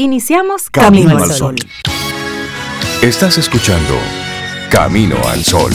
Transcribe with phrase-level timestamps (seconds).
[0.00, 1.56] Iniciamos Camino, al Sol.
[3.02, 3.98] Estás escuchando
[4.70, 5.72] Camino al Sol.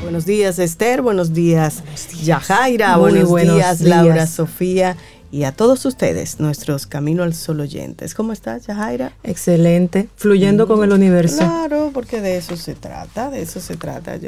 [0.00, 1.82] Buenos días Esther, buenos días
[2.22, 4.96] Yajaira, buenos, días Laura Sofía
[5.30, 8.14] y a todos ustedes, nuestros Camino al Sol oyentes.
[8.14, 9.12] ¿Cómo estás, Yajaira?
[9.22, 11.38] Excelente, fluyendo con el universo.
[11.38, 14.18] Claro, porque de eso se trata, de eso se trata.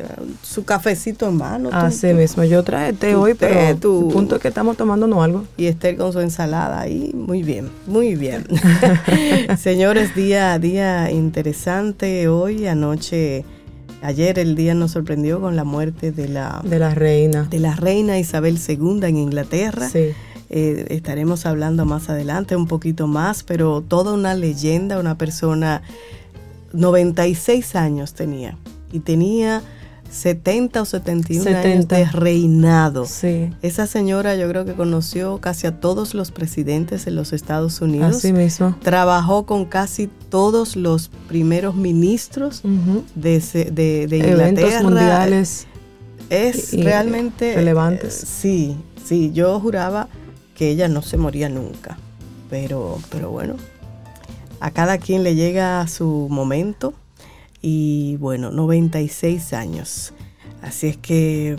[0.42, 1.70] su cafecito en mano.
[1.72, 5.44] Así mismo, yo traje té hoy, pero tu punto es que estamos tomándonos algo.
[5.56, 8.46] Y Esther con su ensalada ahí, muy bien, muy bien.
[9.58, 13.44] Señores, día, día interesante hoy, anoche...
[14.02, 17.46] Ayer el día nos sorprendió con la muerte de la, de la reina.
[17.50, 19.90] De la reina Isabel II en Inglaterra.
[19.90, 20.14] Sí.
[20.52, 25.82] Eh, estaremos hablando más adelante un poquito más, pero toda una leyenda, una persona,
[26.72, 28.56] 96 años tenía
[28.92, 29.62] y tenía
[30.10, 33.06] 70 o 71 años de reinado.
[33.06, 33.50] Sí.
[33.62, 38.16] Esa señora yo creo que conoció casi a todos los presidentes en los Estados Unidos.
[38.16, 38.74] Así mismo.
[38.82, 42.62] Trabajó con casi todos los primeros ministros
[43.14, 44.48] de, de, de, Inglaterra.
[44.48, 45.66] Eventos mundiales.
[46.28, 47.54] Es realmente...
[47.54, 48.22] Relevantes.
[48.22, 50.08] Eh, sí, sí, yo juraba
[50.60, 51.96] que ella no se moría nunca.
[52.50, 53.54] Pero, pero bueno,
[54.60, 56.92] a cada quien le llega su momento
[57.62, 60.12] y bueno, 96 años.
[60.60, 61.56] Así es que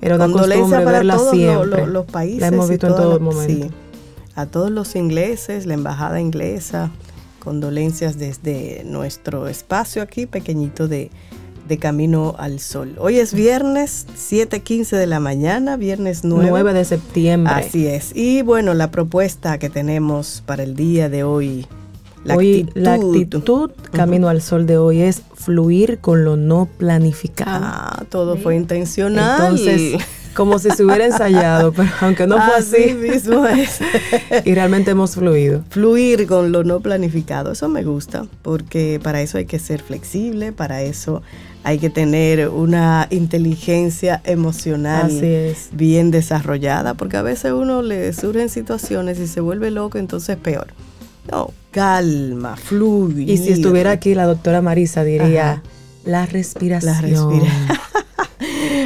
[0.00, 2.40] Era una condolencia para todos los, países.
[2.40, 3.72] La hemos visto en todo momento.
[4.34, 6.90] a todos los ingleses, la embajada inglesa,
[7.38, 11.12] condolencias desde nuestro espacio aquí pequeñito de,
[11.66, 12.94] de Camino al Sol.
[12.98, 16.72] Hoy es viernes 7.15 de la mañana, viernes 9.
[16.72, 17.52] de septiembre.
[17.54, 18.14] Así es.
[18.14, 21.66] Y bueno, la propuesta que tenemos para el día de hoy,
[22.24, 22.80] la hoy, actitud.
[22.82, 27.64] La actitud Camino al Sol de hoy es fluir con lo no planificado.
[27.64, 29.52] Ah, todo fue intencional.
[29.52, 30.02] Entonces,
[30.34, 32.94] como si se hubiera ensayado, pero aunque no fue así.
[32.94, 33.80] mismo es.
[34.44, 35.62] y realmente hemos fluido.
[35.70, 40.52] Fluir con lo no planificado, eso me gusta, porque para eso hay que ser flexible,
[40.52, 41.22] para eso
[41.62, 45.10] hay que tener una inteligencia emocional
[45.72, 50.66] bien desarrollada, porque a veces uno le surgen situaciones y se vuelve loco, entonces peor.
[51.30, 53.32] No, calma, fluye.
[53.32, 55.62] Y si estuviera aquí la doctora Marisa diría,
[56.04, 56.92] la respiración.
[56.92, 57.78] La respiración.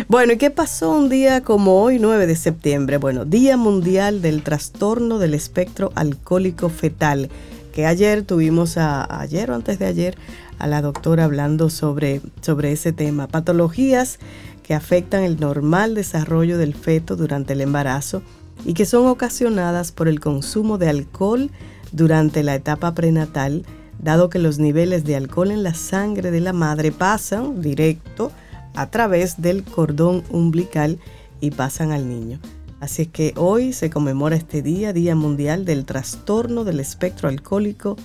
[0.08, 2.96] bueno, ¿y qué pasó un día como hoy, 9 de septiembre?
[2.96, 7.28] Bueno, Día Mundial del Trastorno del Espectro Alcohólico Fetal,
[7.74, 10.16] que ayer tuvimos ayer o antes de ayer,
[10.58, 13.26] a la doctora hablando sobre, sobre ese tema.
[13.26, 14.18] Patologías
[14.62, 18.22] que afectan el normal desarrollo del feto durante el embarazo
[18.64, 21.50] y que son ocasionadas por el consumo de alcohol
[21.92, 23.66] durante la etapa prenatal,
[23.98, 28.32] dado que los niveles de alcohol en la sangre de la madre pasan directo
[28.74, 30.98] a través del cordón umbilical
[31.40, 32.38] y pasan al niño.
[32.80, 37.96] Así es que hoy se conmemora este día, Día Mundial del Trastorno del Espectro Alcohólico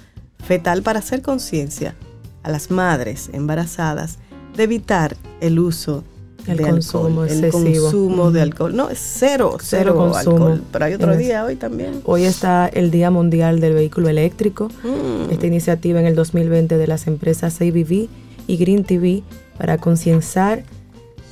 [0.43, 1.95] Fetal, para hacer conciencia
[2.41, 4.17] a las madres embarazadas
[4.55, 6.03] de evitar el uso
[6.47, 8.75] el de consumo alcohol, el consumo de alcohol.
[8.75, 10.47] No, es cero, cero, consumo.
[10.47, 10.63] Alcohol.
[10.71, 12.01] Pero hay otro día hoy también.
[12.03, 14.69] Hoy está el Día Mundial del Vehículo Eléctrico.
[14.83, 15.31] Mm.
[15.31, 18.09] Esta iniciativa en el 2020 de las empresas ABB
[18.47, 19.23] y Green TV
[19.57, 20.63] para concienciar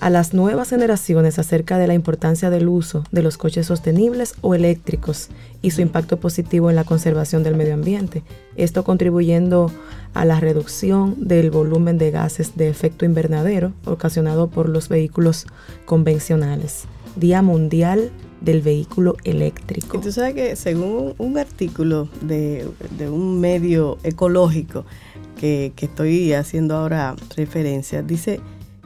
[0.02, 4.56] a las nuevas generaciones acerca de la importancia del uso de los coches sostenibles o
[4.56, 5.30] eléctricos
[5.62, 8.24] y su impacto positivo en la conservación del medio ambiente.
[8.56, 9.72] Esto contribuyendo
[10.16, 15.46] a la reducción del volumen de gases de efecto invernadero ocasionado por los vehículos
[15.86, 16.86] convencionales.
[17.16, 18.12] Día Mundial
[18.42, 19.98] del Vehículo Eléctrico.
[19.98, 22.68] Y tú sabes que según un artículo de,
[23.08, 24.86] un medio ecológico
[25.42, 28.40] que, que estoy haciendo ahora referencia, dice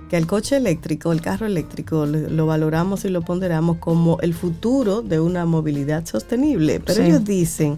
[0.10, 5.02] que el coche eléctrico, el carro eléctrico, lo valoramos y lo ponderamos como el futuro
[5.02, 6.80] de una movilidad sostenible.
[6.80, 7.78] Pero ellos dicen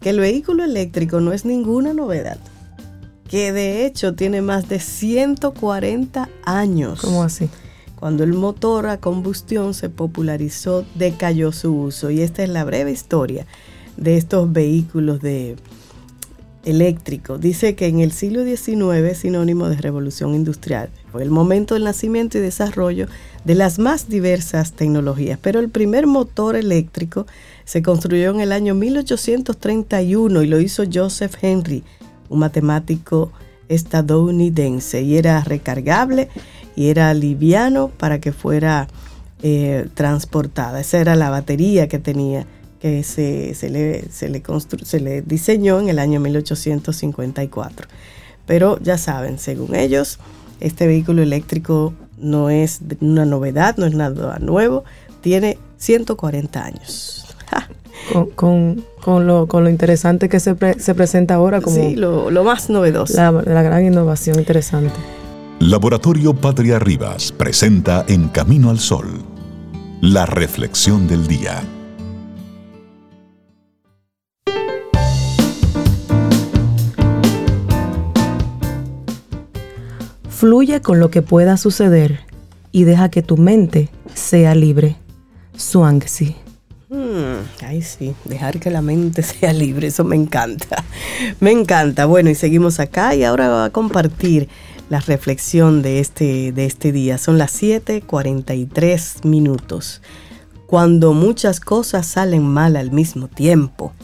[0.00, 2.38] que el vehículo eléctrico no es ninguna novedad,
[3.28, 7.00] que de hecho tiene más de 140 años.
[7.00, 7.48] ¿Cómo así?
[7.98, 12.12] Cuando el motor a combustión se popularizó, decayó su uso.
[12.12, 13.46] Y esta es la breve historia
[13.96, 15.56] de estos vehículos de
[16.66, 17.38] eléctrico.
[17.38, 20.90] Dice que en el siglo XIX es sinónimo de revolución industrial.
[21.10, 23.06] Fue el momento del nacimiento y desarrollo
[23.44, 25.38] de las más diversas tecnologías.
[25.40, 27.26] Pero el primer motor eléctrico
[27.64, 31.84] se construyó en el año 1831 y lo hizo Joseph Henry,
[32.28, 33.32] un matemático
[33.68, 35.02] estadounidense.
[35.02, 36.28] Y era recargable
[36.74, 38.88] y era liviano para que fuera
[39.42, 40.80] eh, transportada.
[40.80, 42.46] Esa era la batería que tenía
[42.86, 44.42] que se, le, se, le
[44.84, 47.88] se le diseñó en el año 1854.
[48.46, 50.18] Pero ya saben, según ellos,
[50.60, 54.84] este vehículo eléctrico no es una novedad, no es nada nuevo,
[55.20, 57.26] tiene 140 años.
[58.36, 63.16] Con, lo, interesante que se, presenta ahora como sí, lo, más novedoso.
[63.16, 64.94] La, la gran innovación interesante.
[65.58, 69.22] Laboratorio Patria Rivas presenta En Camino al Sol,
[70.00, 71.62] la reflexión del día.
[80.46, 82.20] Fluye con lo que pueda suceder
[82.70, 84.94] y deja que tu mente sea libre.
[85.56, 86.36] Swangsi.
[86.88, 90.84] Hmm, ay, sí, dejar que la mente sea libre, eso me encanta.
[91.40, 92.06] Me encanta.
[92.06, 94.48] Bueno, y seguimos acá y ahora va a compartir
[94.88, 97.18] la reflexión de este, de este día.
[97.18, 100.00] Son las 7:43 minutos.
[100.68, 103.94] Cuando muchas cosas salen mal al mismo tiempo,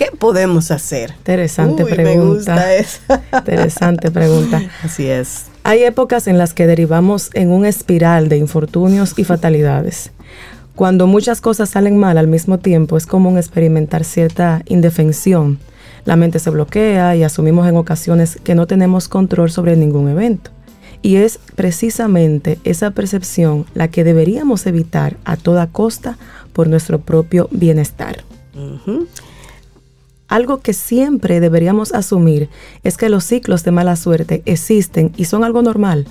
[0.00, 1.10] ¿qué podemos hacer?
[1.18, 2.14] Interesante pregunta.
[2.14, 3.22] Me gusta esa.
[3.38, 4.62] Interesante pregunta.
[4.82, 5.44] Así es.
[5.62, 10.12] Hay épocas en las que derivamos en un espiral de infortunios y fatalidades.
[10.74, 15.58] Cuando muchas cosas salen mal al mismo tiempo, es común experimentar cierta indefensión.
[16.06, 20.50] La mente se bloquea y asumimos en ocasiones que no tenemos control sobre ningún evento.
[21.02, 26.16] Y es precisamente esa percepción la que deberíamos evitar a toda costa
[26.54, 28.24] por nuestro propio bienestar.
[30.30, 32.48] Algo que siempre deberíamos asumir
[32.84, 36.06] es que los ciclos de mala suerte existen y son algo normal.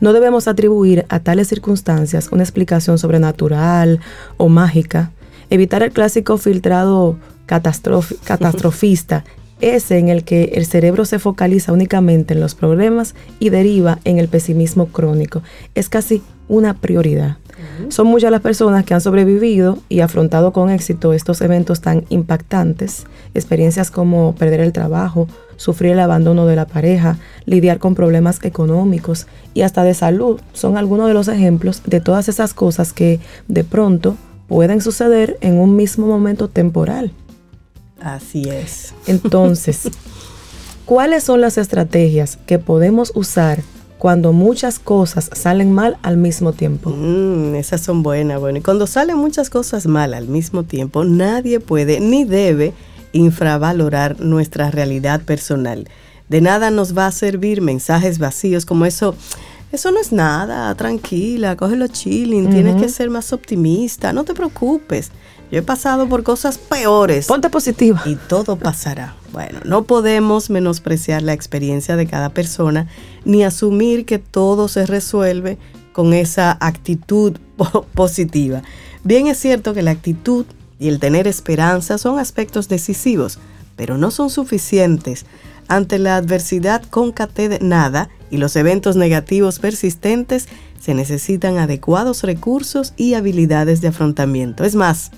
[0.00, 4.00] No debemos atribuir a tales circunstancias una explicación sobrenatural
[4.38, 5.12] o mágica.
[5.50, 9.24] Evitar el clásico filtrado catastrofista,
[9.60, 14.18] ese en el que el cerebro se focaliza únicamente en los problemas y deriva en
[14.18, 15.42] el pesimismo crónico,
[15.74, 17.36] es casi una prioridad.
[17.88, 23.06] Son muchas las personas que han sobrevivido y afrontado con éxito estos eventos tan impactantes,
[23.34, 29.26] experiencias como perder el trabajo, sufrir el abandono de la pareja, lidiar con problemas económicos
[29.54, 30.40] y hasta de salud.
[30.52, 34.16] Son algunos de los ejemplos de todas esas cosas que de pronto
[34.48, 37.12] pueden suceder en un mismo momento temporal.
[38.00, 38.94] Así es.
[39.06, 39.90] Entonces,
[40.84, 43.62] ¿cuáles son las estrategias que podemos usar
[43.98, 46.90] cuando muchas cosas salen mal al mismo tiempo.
[46.90, 48.58] Mm, esas son buenas, bueno.
[48.58, 52.72] Y cuando salen muchas cosas mal al mismo tiempo, nadie puede ni debe
[53.12, 55.88] infravalorar nuestra realidad personal.
[56.28, 59.14] De nada nos va a servir mensajes vacíos como eso.
[59.72, 65.10] Eso no es nada, tranquila, cógelo chilling, tienes que ser más optimista, no te preocupes.
[65.50, 67.26] Yo he pasado por cosas peores.
[67.26, 68.02] Ponte positiva.
[68.04, 69.14] Y todo pasará.
[69.32, 72.88] Bueno, no podemos menospreciar la experiencia de cada persona
[73.24, 75.58] ni asumir que todo se resuelve
[75.92, 77.38] con esa actitud
[77.94, 78.62] positiva.
[79.04, 80.46] Bien es cierto que la actitud
[80.78, 83.38] y el tener esperanza son aspectos decisivos,
[83.76, 85.26] pero no son suficientes.
[85.66, 90.48] Ante la adversidad concatenada y los eventos negativos persistentes,
[90.80, 94.64] se necesitan adecuados recursos y habilidades de afrontamiento.
[94.64, 95.10] Es más,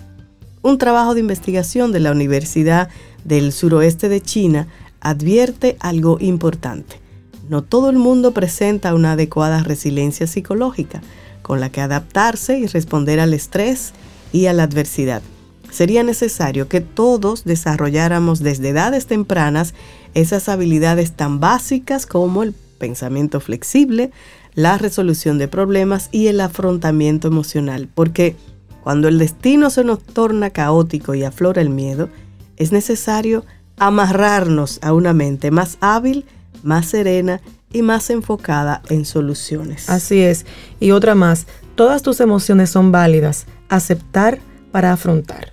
[0.63, 2.89] un trabajo de investigación de la Universidad
[3.25, 4.67] del suroeste de China
[5.01, 7.01] advierte algo importante.
[7.49, 11.03] No todo el mundo presenta una adecuada resiliencia psicológica
[11.43, 13.93] con la que adaptarse y responder al estrés
[14.33, 15.23] y a la adversidad.
[15.71, 19.75] Sería necesario que todos desarrolláramos desde edades tempranas
[20.15, 24.11] esas habilidades tan básicas como el pensamiento flexible,
[24.55, 28.37] la resolución de problemas y el afrontamiento emocional, porque
[28.83, 32.09] cuando el destino se nos torna caótico y aflora el miedo,
[32.57, 33.45] es necesario
[33.79, 36.27] amarrarnos a una mente más hábil,
[36.63, 37.41] más serena
[37.73, 39.89] y más enfocada en soluciones.
[39.89, 40.45] Así es.
[40.81, 43.47] Y otra más, todas tus emociones son válidas.
[43.69, 44.39] Aceptar
[44.73, 45.53] para afrontar.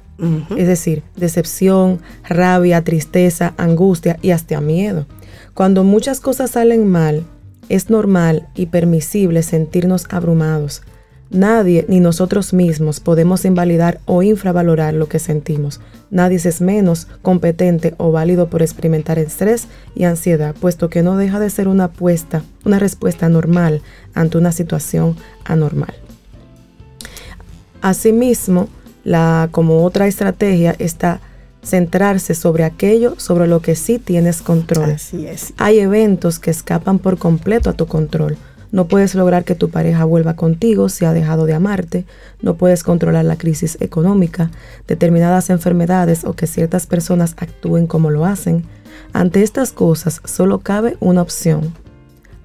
[0.56, 5.06] Es decir, decepción, rabia, tristeza, angustia y hasta miedo.
[5.54, 7.24] Cuando muchas cosas salen mal,
[7.70, 10.82] es normal y permisible sentirnos abrumados,
[11.30, 15.82] Nadie, ni nosotros mismos, podemos invalidar o infravalorar lo que sentimos.
[16.10, 21.40] Nadie es menos competente o válido por experimentar estrés y ansiedad, puesto que no deja
[21.40, 23.82] de ser una apuesta, una respuesta normal
[24.14, 25.94] ante una situación anormal.
[27.82, 28.70] Asimismo,
[29.04, 31.20] la, como otra estrategia está
[31.64, 34.92] centrarse sobre aquello sobre lo que sí tienes control.
[34.92, 35.54] Así es.
[35.58, 38.38] Hay eventos que escapan por completo a tu control
[38.78, 42.06] no puedes lograr que tu pareja vuelva contigo si ha dejado de amarte.
[42.44, 44.52] No puedes controlar la crisis económica,
[44.88, 48.66] determinadas enfermedades o que ciertas personas actúen como lo hacen.
[49.14, 51.74] Ante estas cosas solo cabe una opción,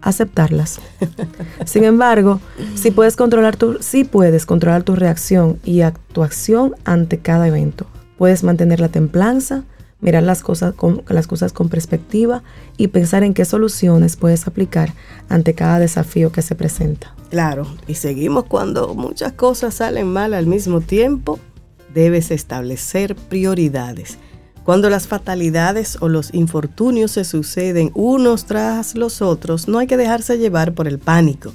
[0.00, 0.80] aceptarlas.
[1.66, 2.40] Sin embargo,
[2.76, 7.86] si puedes controlar tu, sí puedes controlar tu reacción y actuación ante cada evento.
[8.16, 9.64] Puedes mantener la templanza,
[10.02, 12.42] mirar las cosas, con, las cosas con perspectiva
[12.76, 14.92] y pensar en qué soluciones puedes aplicar
[15.30, 17.14] ante cada desafío que se presenta.
[17.30, 21.38] Claro, y seguimos cuando muchas cosas salen mal al mismo tiempo,
[21.94, 24.18] debes establecer prioridades.
[24.64, 29.97] Cuando las fatalidades o los infortunios se suceden unos tras los otros, no hay que
[29.97, 31.52] dejarse llevar por el pánico.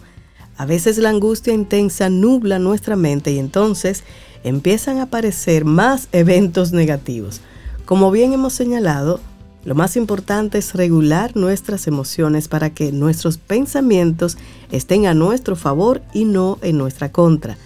[0.58, 4.04] A veces la angustia intensa nubla nuestra mente y entonces
[4.44, 7.42] empiezan a aparecer más eventos negativos.
[7.88, 9.22] Como bien hemos señalado,
[9.64, 14.38] lo más importante es regular nuestras emociones para que nuestros pensamientos
[14.74, 17.58] estén a nuestro favor y no en nuestra contra.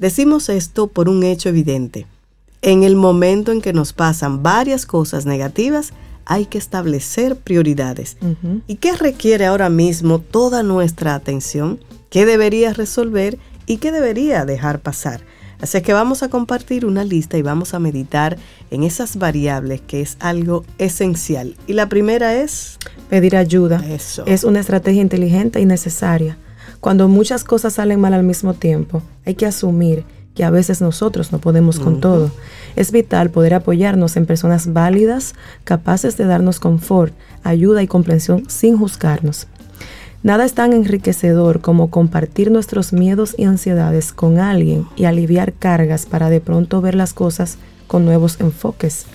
[0.00, 2.08] Decimos esto por un hecho evidente.
[2.62, 5.92] En el momento en que nos pasan varias cosas negativas,
[6.24, 8.16] hay que establecer prioridades.
[8.66, 11.78] ¿Y qué requiere ahora mismo toda nuestra atención?
[12.10, 15.20] ¿Qué debería resolver y qué debería dejar pasar?
[15.60, 18.38] Así que vamos a compartir una lista y vamos a meditar
[18.70, 21.56] en esas variables que es algo esencial.
[21.66, 22.78] Y la primera es...
[23.08, 23.84] Pedir ayuda.
[23.86, 24.24] Eso.
[24.26, 26.38] Es una estrategia inteligente y necesaria.
[26.80, 31.32] Cuando muchas cosas salen mal al mismo tiempo, hay que asumir que a veces nosotros
[31.32, 32.30] no podemos con todo.
[32.76, 37.12] Es vital poder apoyarnos en personas válidas, capaces de darnos confort,
[37.42, 39.48] ayuda y comprensión sin juzgarnos.
[40.22, 46.04] Nada es tan enriquecedor como compartir nuestros miedos y ansiedades con alguien y aliviar cargas
[46.04, 49.06] para de pronto ver las cosas con nuevos enfoques.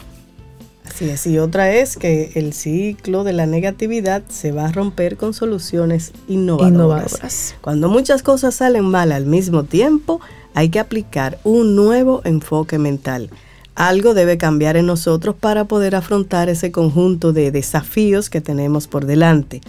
[0.88, 5.17] Así es, y otra es que el ciclo de la negatividad se va a romper
[5.17, 7.55] con soluciones innovadoras.
[7.62, 10.21] Cuando muchas cosas salen mal al mismo tiempo,
[10.53, 13.29] hay que aplicar un nuevo enfoque mental.
[13.75, 19.05] Algo debe cambiar en nosotros para poder afrontar ese conjunto de desafíos que tenemos por
[19.05, 19.62] delante.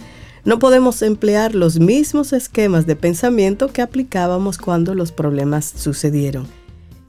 [0.47, 6.47] No podemos emplear los mismos esquemas de pensamiento que aplicábamos cuando los problemas sucedieron.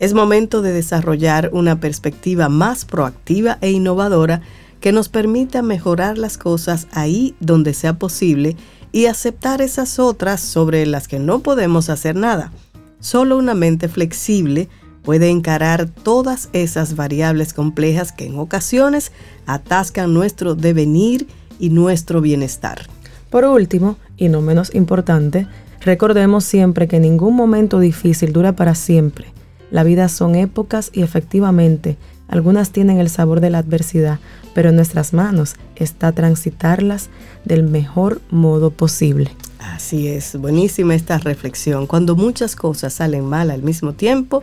[0.00, 4.40] Es momento de desarrollar una perspectiva más proactiva e innovadora
[4.80, 8.56] que nos permita mejorar las cosas ahí donde sea posible
[8.90, 12.50] y aceptar esas otras sobre las que no podemos hacer nada.
[12.98, 14.68] Solo una mente flexible
[15.04, 19.12] puede encarar todas esas variables complejas que en ocasiones
[19.46, 21.28] atascan nuestro devenir
[21.60, 22.97] y nuestro bienestar.
[23.30, 25.46] Por último, y no menos importante,
[25.80, 29.26] recordemos siempre que ningún momento difícil dura para siempre.
[29.70, 34.18] La vida son épocas y efectivamente, algunas tienen el sabor de la adversidad,
[34.54, 37.10] pero en nuestras manos está transitarlas
[37.44, 39.30] del mejor modo posible.
[39.58, 41.86] Así es, buenísima esta reflexión.
[41.86, 44.42] Cuando muchas cosas salen mal al mismo tiempo,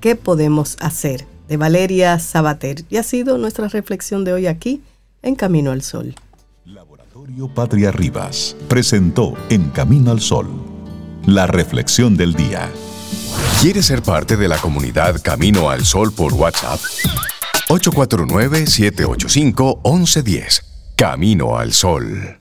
[0.00, 1.24] ¿qué podemos hacer?
[1.48, 2.84] De Valeria Sabater.
[2.90, 4.82] Y ha sido nuestra reflexión de hoy aquí
[5.22, 6.14] en Camino al Sol.
[7.16, 10.50] Laboratorio Patria Rivas presentó En Camino al Sol,
[11.24, 12.68] la reflexión del día.
[13.62, 16.78] ¿Quieres ser parte de la comunidad Camino al Sol por WhatsApp?
[17.70, 20.60] 849-785-1110.
[20.94, 22.38] Camino al Sol.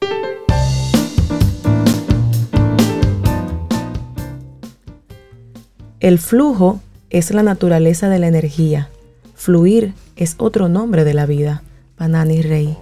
[6.01, 8.89] El flujo es la naturaleza de la energía.
[9.35, 11.63] Fluir es otro nombre de la vida.
[11.95, 12.77] Panani Rey.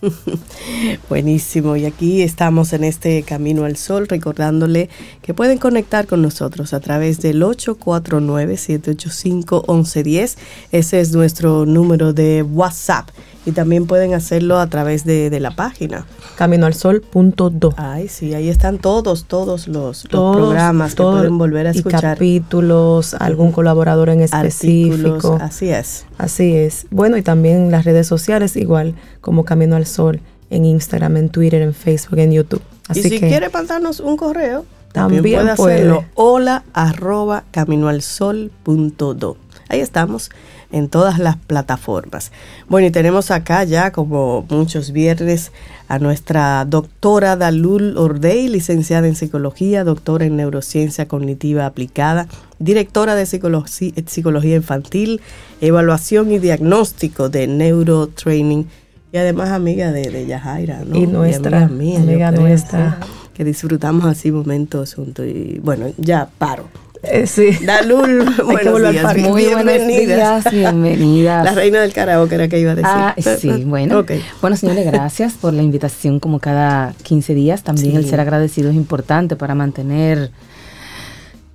[1.08, 4.88] Buenísimo, y aquí estamos en este Camino al Sol recordándole
[5.22, 10.36] que pueden conectar con nosotros a través del 849-785-1110.
[10.72, 13.10] Ese es nuestro número de WhatsApp
[13.50, 16.06] y también pueden hacerlo a través de, la página.
[16.36, 17.74] Caminoalsol.do.
[17.76, 22.00] Ay, sí, ahí están todos, todos los, programas que pueden volver a escuchar.
[22.00, 25.38] capítulos, algún colaborador en específico.
[25.40, 26.06] así es.
[26.16, 26.86] Así es.
[26.90, 31.62] Bueno, y también las redes sociales, igual como Camino al Sol, en Instagram, en Twitter,
[31.62, 32.62] en Facebook, en YouTube.
[32.88, 36.04] Así y si quiere mandarnos un correo, también, puede hacerlo.
[36.14, 39.36] Hola arroba caminoalsol.do.
[39.68, 40.30] Ahí estamos
[40.72, 42.32] en todas las plataformas.
[42.68, 45.52] Bueno, y tenemos acá ya, como muchos viernes,
[45.88, 53.26] a nuestra doctora Dalul Ordey, licenciada en psicología, doctora en neurociencia cognitiva aplicada, directora de
[53.26, 55.20] psicología, infantil,
[55.60, 58.66] evaluación y diagnóstico de neurotraining
[59.12, 60.96] y además amiga de, de Yajaira, ¿no?
[60.96, 62.98] Y nuestra amiga nuestra.
[63.34, 65.26] Que disfrutamos así momentos juntos.
[65.26, 66.68] Y bueno, ya paro.
[67.02, 67.52] Eh, sí.
[67.64, 69.16] Dalul, buenos días.
[69.16, 71.44] Muy buenos días, bienvenidas.
[71.44, 72.90] La reina del karaoke era que iba a decir.
[72.92, 74.04] Ah, sí, bueno.
[74.42, 77.62] Bueno, señores, gracias por la invitación como cada 15 días.
[77.62, 80.30] También el ser agradecido es importante para mantener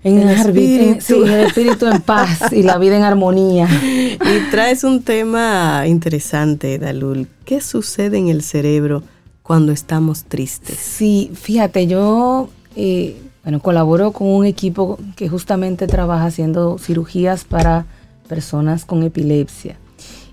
[0.04, 1.26] en el, espíritu.
[1.26, 3.68] En, el espíritu en paz y la vida en armonía.
[4.16, 7.28] Y traes un tema interesante, Dalul.
[7.44, 9.04] ¿Qué sucede en el cerebro
[9.44, 10.78] cuando estamos tristes?
[10.80, 12.50] Sí, fíjate, yo...
[12.76, 17.86] Eh, bueno, colaboro con un equipo que justamente trabaja haciendo cirugías para
[18.28, 19.78] personas con epilepsia.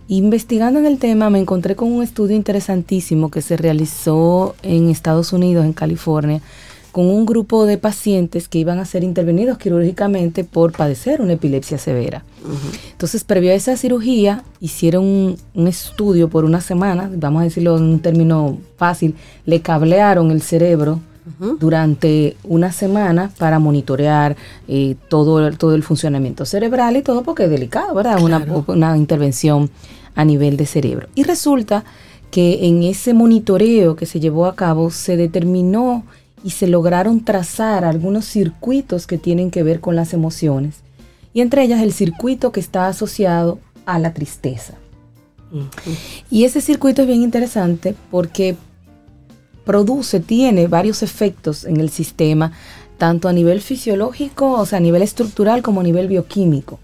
[0.08, 5.34] Investigando en el tema me encontré con un estudio interesantísimo que se realizó en Estados
[5.34, 6.40] Unidos, en California,
[6.90, 11.76] con un grupo de pacientes que iban a ser intervenidos quirúrgicamente por padecer una epilepsia
[11.76, 12.24] severa.
[12.92, 17.76] Entonces, previo a esa cirugía, hicieron un, un, estudio por una semana, vamos a decirlo
[17.76, 21.00] en un término fácil, le cablearon el cerebro
[21.60, 24.36] durante una semana para monitorear
[24.66, 28.20] eh, todo, todo el funcionamiento cerebral y todo porque es delicado, ¿verdad?
[28.20, 29.70] Una, una intervención
[30.14, 31.08] a nivel de cerebro.
[31.14, 31.84] Y resulta
[32.30, 36.04] que en ese monitoreo que se llevó a cabo se determinó
[36.42, 40.80] y se lograron trazar algunos circuitos que tienen que ver con las emociones.
[41.34, 44.74] Y entre ellas el circuito que está asociado a la tristeza.
[46.30, 48.56] Y ese circuito es bien interesante porque
[49.64, 52.52] produce, tiene varios efectos en el sistema,
[52.98, 56.78] tanto a nivel fisiológico, o sea, a nivel estructural como a nivel bioquímico.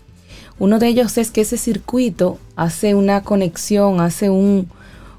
[0.58, 4.68] Uno de ellos es que ese circuito hace una conexión, hace un,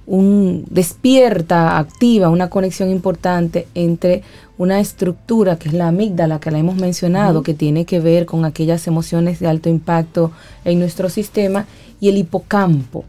[0.05, 4.23] un despierta, activa una conexión importante entre
[4.57, 8.43] una estructura que es la amígdala, que la hemos mencionado, que tiene que ver con
[8.43, 10.31] aquellas emociones de alto impacto
[10.65, 11.65] en nuestro sistema,
[12.01, 13.05] y el hipocampo,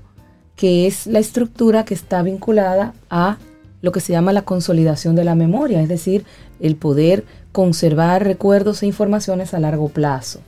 [0.54, 3.38] que es la estructura que está vinculada a
[3.82, 6.24] lo que se llama la consolidación de la memoria, es decir,
[6.60, 10.40] el poder conservar recuerdos e informaciones a largo plazo.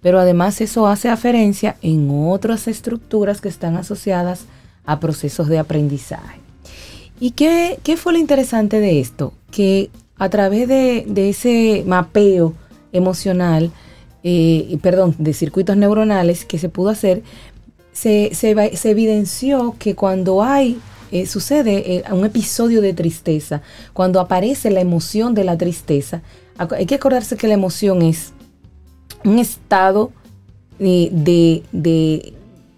[0.00, 4.46] Pero además eso hace aferencia en otras estructuras que están asociadas
[4.86, 6.40] a procesos de aprendizaje.
[7.20, 9.34] ¿Y qué, fue lo interesante de esto?
[9.50, 12.54] Que a través de, ese mapeo
[12.92, 13.70] emocional,
[14.24, 17.22] eh, perdón, de circuitos neuronales que se pudo hacer,
[17.92, 20.78] se, se evidenció que cuando hay
[21.12, 23.62] eh, sucede eh, un episodio de tristeza,
[23.92, 26.22] cuando aparece la emoción de la tristeza,
[26.58, 28.32] hay que acordarse que la emoción es
[29.24, 30.12] un estado
[30.78, 32.34] de,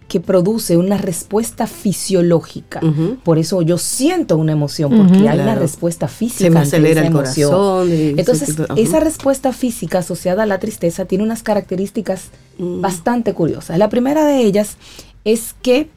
[0.08, 2.80] que produce una respuesta fisiológica.
[3.24, 6.44] Por eso yo siento una emoción, porque hay una respuesta física.
[6.44, 7.88] Se me acelera el corazón.
[7.90, 13.78] Entonces, esa respuesta física asociada a la tristeza tiene unas características bastante curiosas.
[13.78, 14.76] La primera de ellas
[15.24, 15.88] es que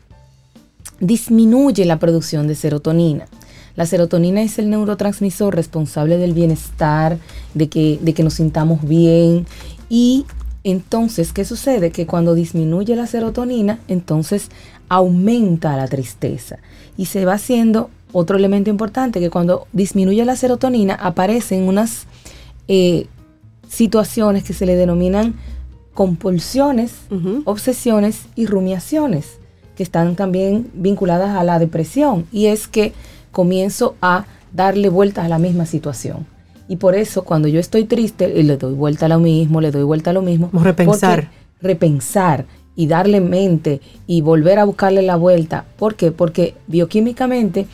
[1.00, 3.26] disminuye la producción de serotonina.
[3.76, 7.18] La serotonina es el neurotransmisor responsable del bienestar,
[7.54, 9.46] de que, de que nos sintamos bien.
[9.90, 10.26] Y
[10.64, 11.92] entonces, ¿qué sucede?
[11.92, 14.50] Que cuando disminuye la serotonina, entonces
[14.88, 16.58] aumenta la tristeza.
[16.98, 22.06] Y se va haciendo otro elemento importante, que cuando disminuye la serotonina aparecen unas
[22.70, 23.08] eh,
[23.68, 25.36] situaciones que se le denominan
[25.94, 26.94] compulsiones,
[27.46, 29.40] obsesiones y rumiaciones
[29.76, 32.94] que están también vinculadas a la depresión y es que
[33.32, 36.26] comienzo a darle vueltas a la misma situación.
[36.68, 39.84] Y por eso cuando yo estoy triste, le doy vuelta a lo mismo, le doy
[39.84, 40.50] vuelta a lo mismo.
[40.54, 41.30] repensar.
[41.62, 45.66] Repensar y darle mente y volver a buscarle la vuelta.
[45.78, 46.12] ¿Por qué?
[46.12, 47.68] Porque bioquímicamente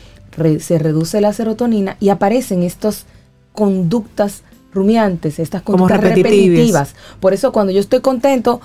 [0.60, 3.06] se reduce la serotonina y aparecen estas
[3.52, 6.94] conductas rumiantes, estas conductas repetitivas.
[7.20, 8.60] Por eso cuando yo estoy contento,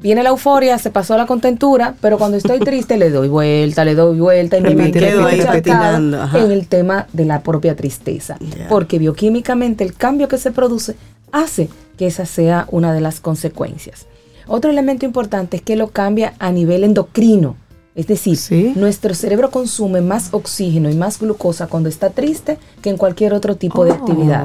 [0.00, 3.94] viene la euforia, se pasó la contentura, pero cuando estoy triste le doy vuelta, le
[3.94, 8.38] doy vuelta y me quedo ahí en el tema de la propia tristeza.
[8.68, 10.96] Porque bioquímicamente el cambio que se produce
[11.32, 14.06] hace que esa sea una de las consecuencias.
[14.46, 17.56] Otro elemento importante es que lo cambia a nivel endocrino.
[17.96, 18.38] Es decir,
[18.76, 23.56] nuestro cerebro consume más oxígeno y más glucosa cuando está triste que en cualquier otro
[23.56, 24.44] tipo de oh, actividad.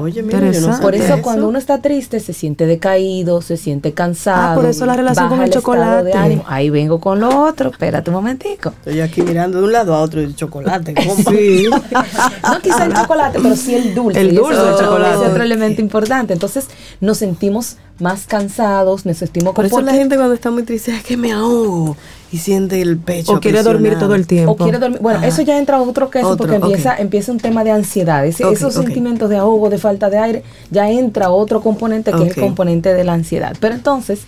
[0.82, 4.52] por eso, cuando uno está triste se siente decaído, se siente cansado.
[4.52, 6.12] Ah, por eso la relación con el, chocolate.
[6.46, 7.70] Ahí vengo con lo otro.
[7.70, 8.70] Espérate un momentico.
[8.70, 10.94] Estoy aquí mirando de un lado a otro el chocolate.
[11.28, 11.66] sí.
[12.42, 14.20] no quizá el chocolate, pero sí el dulce.
[14.20, 15.24] El dulce del chocolate.
[15.24, 16.32] Es otro elemento importante.
[16.32, 16.66] Entonces
[17.00, 21.02] nos sentimos más cansados, nos sentimos Por eso la gente cuando está muy triste es
[21.02, 21.96] que me ahogo
[22.30, 23.32] y siente el pecho.
[23.32, 24.52] O quiere dormir todo el tiempo.
[24.52, 25.00] O quiere dormir.
[25.00, 28.24] Bueno, eso ya entra a otro caso porque empieza, empieza un tema de ansiedad.
[28.26, 32.42] esos sentimientos de ahogo, de falta de aire, ya entra otro componente que es el
[32.42, 33.56] componente de la ansiedad.
[33.60, 34.22] Pero entonces,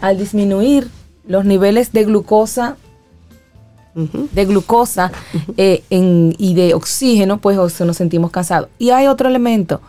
[0.00, 0.88] al disminuir
[1.26, 2.76] los niveles de glucosa,
[3.94, 5.12] de glucosa
[5.56, 8.68] eh, y de oxígeno, pues nos sentimos cansados.
[8.78, 9.80] Y hay otro elemento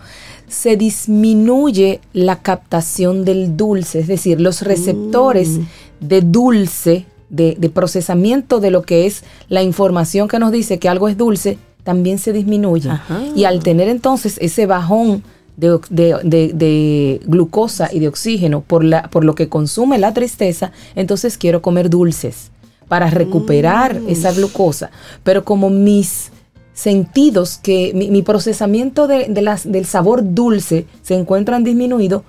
[0.48, 5.64] se disminuye la captación del dulce, es decir, los receptores mm.
[6.02, 11.08] de dulce de, procesamiento de lo que es la información que nos dice que algo
[11.08, 12.90] es dulce, también se disminuye.
[13.36, 15.24] Y al tener entonces ese bajón
[15.58, 21.62] de, glucosa y de oxígeno por, la, por lo que consume la tristeza, entonces quiero
[21.62, 22.52] comer dulces
[22.88, 24.10] para recuperar mm.
[24.10, 24.92] esa glucosa.
[25.24, 26.32] Pero como mis
[26.76, 32.22] sentidos, que mi, procesamiento de, las, del sabor dulce se encuentran disminuidos,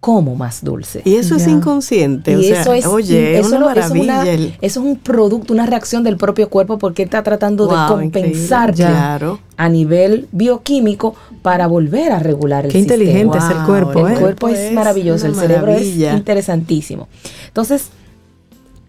[0.00, 1.00] como más dulce.
[1.04, 2.32] Y eso es inconsciente.
[2.32, 4.80] Y o sea, eso es, oye, es eso una no- eso es una- el- eso
[4.80, 8.74] es un producto, una reacción del propio cuerpo porque está tratando de compensar.
[8.74, 9.38] Claro.
[9.56, 13.00] a nivel bioquímico para volver a regular el Qué sistema.
[13.04, 14.18] inteligente es el cuerpo, El ¿eh?
[14.18, 16.10] cuerpo es, es maravilloso, el cerebro maravilla.
[16.10, 17.06] es interesantísimo.
[17.46, 17.90] Entonces,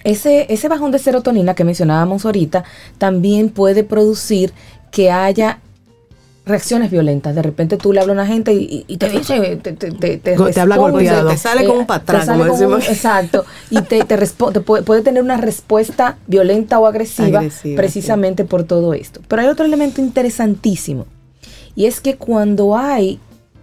[0.03, 2.63] ese, ese bajón de serotonina que mencionábamos ahorita
[2.97, 4.51] también puede producir
[4.93, 5.59] que haya
[6.45, 7.33] reacciones violentas.
[7.35, 10.17] De repente tú le hablas a una gente y, y te dice, te, te, te,
[10.17, 11.29] te Go- te habla responde, golpeado.
[11.29, 12.87] Te sale como un patrón, como un- decimos.
[12.89, 13.45] Exacto.
[13.69, 18.45] Y te, te, respo- te puede, puede tener una respuesta violenta o agresiva, Agresiva, precisamente
[18.45, 19.19] por todo esto.
[19.27, 21.05] Pero hay otro elemento interesantísimo.
[21.75, 23.19] Y es que cuando hay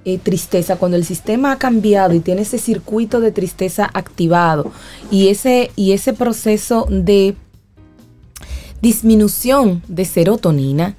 [0.07, 4.73] eh, tristeza, cuando el sistema ha cambiado y tiene ese circuito de tristeza activado
[5.11, 7.37] y ese, y ese proceso de
[8.81, 10.97] disminución de serotonina,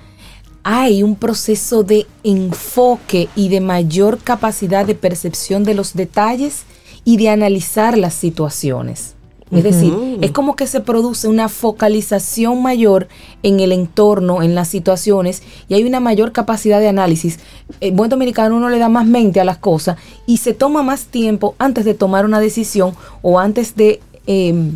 [0.63, 6.63] hay un proceso de enfoque y de mayor capacidad de percepción de los detalles
[7.04, 9.15] y de analizar las situaciones.
[9.52, 13.10] Es decir, es como que se produce una focalización mayor
[13.43, 17.38] en el entorno, en las situaciones, y hay una mayor capacidad de análisis.
[17.82, 21.08] En buen dominicano uno le da más mente a las cosas y se toma más
[21.08, 24.71] tiempo antes de tomar una decisión o antes de eh,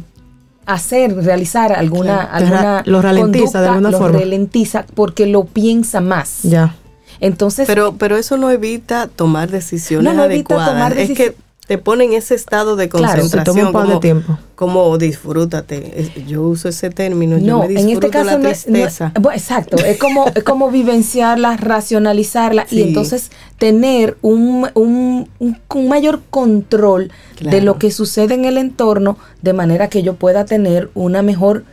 [0.66, 2.46] hacer, realizar alguna, Claro.
[2.46, 4.20] Alguna lo ralentiza de alguna lo forma.
[4.20, 6.40] ralentiza porque lo piensa más.
[6.44, 6.76] Ya.
[7.20, 10.70] Entonces, Pero, pero eso no evita tomar decisiones No, no evita adecuadas.
[10.74, 11.36] tomar es decisi- que
[11.68, 13.56] te pone en ese estado de Claro, se concentración.
[13.56, 14.38] toma un par de como, tiempo.
[14.56, 16.12] Como disfrútate.
[16.28, 17.38] Yo uso ese término.
[17.38, 19.12] yo no, me en este caso la no es- no- tristeza.
[19.20, 25.88] bueno, exacto, es como, es como vivenciarla, racionalizarla y entonces tener un, un- un- un
[25.88, 30.90] mayor control de lo que sucede en el entorno de manera que yo pueda tener
[30.96, 31.66] una mejor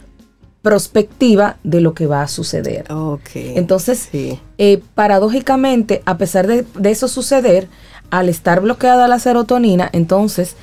[0.63, 2.91] perspectiva de lo que va a suceder.
[2.93, 3.31] Ok.
[3.35, 4.39] Entonces, Sí.
[4.59, 7.69] eh, paradójicamente, a pesar de, de eso suceder,
[8.11, 10.55] al estar bloqueada la serotonina, entonces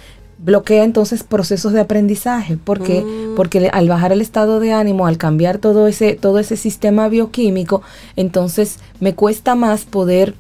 [0.42, 2.58] bloquea entonces procesos de aprendizaje.
[2.58, 3.02] ¿Por qué?
[3.02, 3.36] Mm.
[3.36, 7.82] Porque al bajar el estado de ánimo, al cambiar todo ese, todo ese sistema bioquímico,
[8.16, 10.36] entonces me cuesta más poder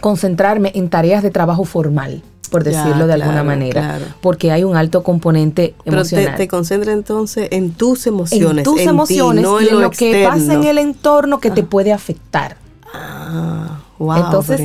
[0.00, 4.04] concentrarme en tareas de trabajo formal, por Ya, decirlo de alguna claro, manera, claro.
[4.20, 6.36] porque hay un alto componente Pero te, emocional.
[6.36, 8.58] te concentra entonces en tus emociones.
[8.58, 11.62] en tus emociones no y en lo, lo que pasa en el entorno que te
[11.62, 12.56] puede afectar.
[12.92, 14.60] Ah, wow, Entonces,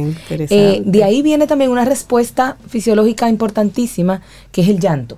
[0.51, 5.17] eh, de ahí viene también una respuesta fisiológica importantísima, que es el llanto,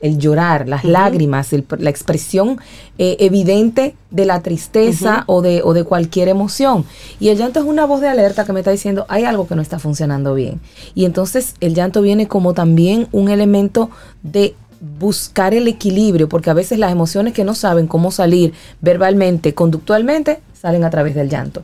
[0.00, 2.58] el llorar, las lágrimas, el- la expresión
[2.98, 6.84] eh, evidente de la tristeza o, de, o de cualquier emoción.
[7.20, 9.54] Y el llanto es una voz de alerta que me está diciendo, hay algo que
[9.56, 10.60] no está funcionando bien.
[10.94, 13.88] Y entonces el llanto viene como también un elemento
[14.22, 14.54] de
[14.98, 20.40] buscar el equilibrio, porque a veces las emociones que no saben cómo salir verbalmente, conductualmente,
[20.52, 21.62] salen a través del llanto.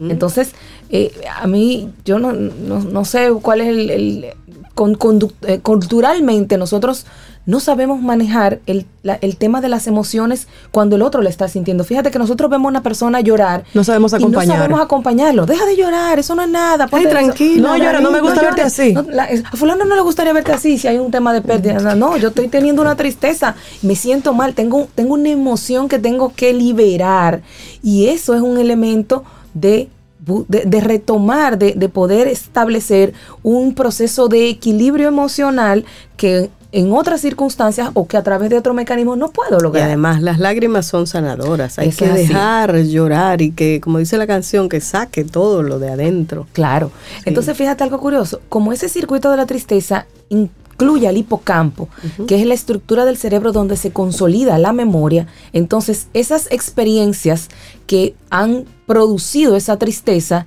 [0.00, 0.52] Entonces,
[0.90, 3.90] eh, a mí, yo no, no, no sé cuál es el...
[3.90, 4.26] el-
[4.74, 4.98] con-
[5.46, 7.06] eh, culturalmente nosotros
[7.46, 11.46] no sabemos manejar el, la- el tema de las emociones cuando el otro le está
[11.46, 11.84] sintiendo.
[11.84, 13.62] Fíjate que nosotros vemos a una persona llorar.
[13.74, 14.48] No sabemos y acompañar.
[14.48, 15.46] no sabemos acompañarlo.
[15.46, 16.88] Deja de llorar, eso no es nada.
[16.88, 18.94] ponte- tranquilo, No llora, no me gusta verte así.
[18.94, 21.94] No, la- a fulano no le gustaría verte así si hay un tema de pérdida.
[21.94, 26.32] No, yo estoy teniendo una tristeza, me siento mal, tengo, tengo una emoción que tengo
[26.34, 27.42] que liberar.
[27.82, 29.22] Y eso es un elemento
[29.54, 29.88] de,
[30.48, 33.12] de, de retomar, de, de poder establecer
[33.42, 35.84] un proceso de equilibrio emocional
[36.16, 39.84] que en otras circunstancias o que a través de otro mecanismo no puedo Y lograr.
[39.84, 41.78] además las lágrimas son sanadoras.
[41.78, 42.26] Hay que así.
[42.26, 46.48] dejar llorar y que, como dice la canción, que saque todo lo de adentro.
[46.52, 46.90] Claro.
[47.26, 48.40] Entonces, fíjate algo curioso.
[48.48, 50.06] Como ese circuito de la tristeza
[50.74, 51.88] incluye al hipocampo,
[52.26, 57.48] que es la estructura del cerebro donde se consolida la memoria, entonces esas experiencias
[57.86, 60.46] que han producido esa tristeza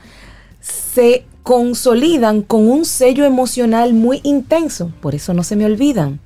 [0.60, 4.92] se consolidan con un sello emocional muy intenso.
[5.02, 6.20] Por eso no se me olvidan.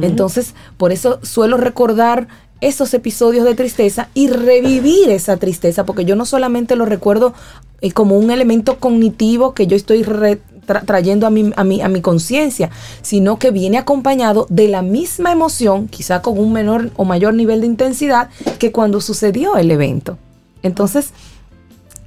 [0.00, 2.28] Entonces, por eso suelo recordar
[2.60, 7.34] esos episodios de tristeza y revivir esa tristeza, porque yo no solamente lo recuerdo
[7.80, 11.80] eh, como un elemento cognitivo que yo estoy re- tra- trayendo a mi, a mi,
[11.80, 12.70] a mi conciencia,
[13.02, 17.60] sino que viene acompañado de la misma emoción, quizá con un menor o mayor nivel
[17.60, 20.18] de intensidad que cuando sucedió el evento.
[20.62, 21.10] Entonces,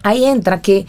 [0.03, 0.85] ahí entra que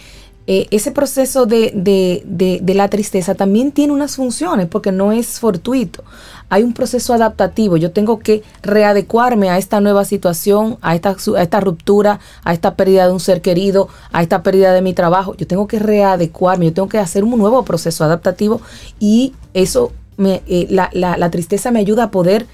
[0.48, 5.40] eh, ese proceso de- de- de la tristeza también tiene unas funciones porque no es
[5.40, 6.04] fortuito.
[6.48, 7.76] Hay un proceso adaptativo.
[7.76, 13.12] Yo tengo que readecuarme a esta nueva situación, a esta, ruptura, a esta pérdida de
[13.12, 15.34] un ser querido, a esta pérdida de mi trabajo.
[15.36, 18.60] Yo tengo que readecuarme, yo tengo que hacer un nuevo proceso adaptativo
[19.00, 22.46] y eso, eh, la tristeza me ayuda a poder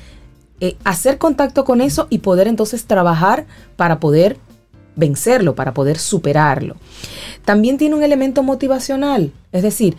[0.65, 4.37] eh, hacer contacto con eso y poder entonces trabajar para poder
[4.95, 6.77] vencerlo, para poder superarlo.
[7.45, 9.97] También tiene un elemento motivacional, es decir,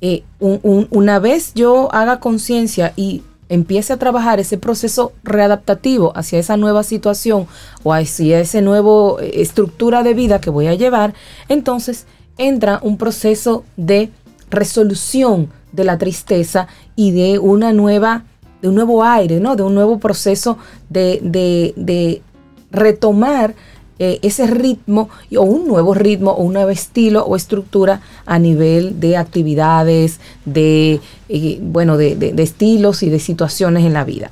[0.00, 6.56] eh, una vez yo haga conciencia y empiece a trabajar ese proceso readaptativo hacia esa
[6.56, 7.46] nueva situación
[7.82, 11.14] o hacia esa nueva eh, estructura de vida que voy a llevar,
[11.48, 12.06] entonces
[12.36, 14.10] entra un proceso de
[14.50, 18.24] resolución de la tristeza y de una nueva,
[18.62, 19.56] de un nuevo aire, ¿no?
[19.56, 20.56] De un nuevo proceso
[20.88, 22.22] de, de
[22.70, 23.54] retomar
[23.98, 29.00] eh, ese ritmo o un nuevo ritmo o un nuevo estilo o estructura a nivel
[29.00, 34.30] de actividades, de, eh, bueno, de, estilos y de situaciones en la vida.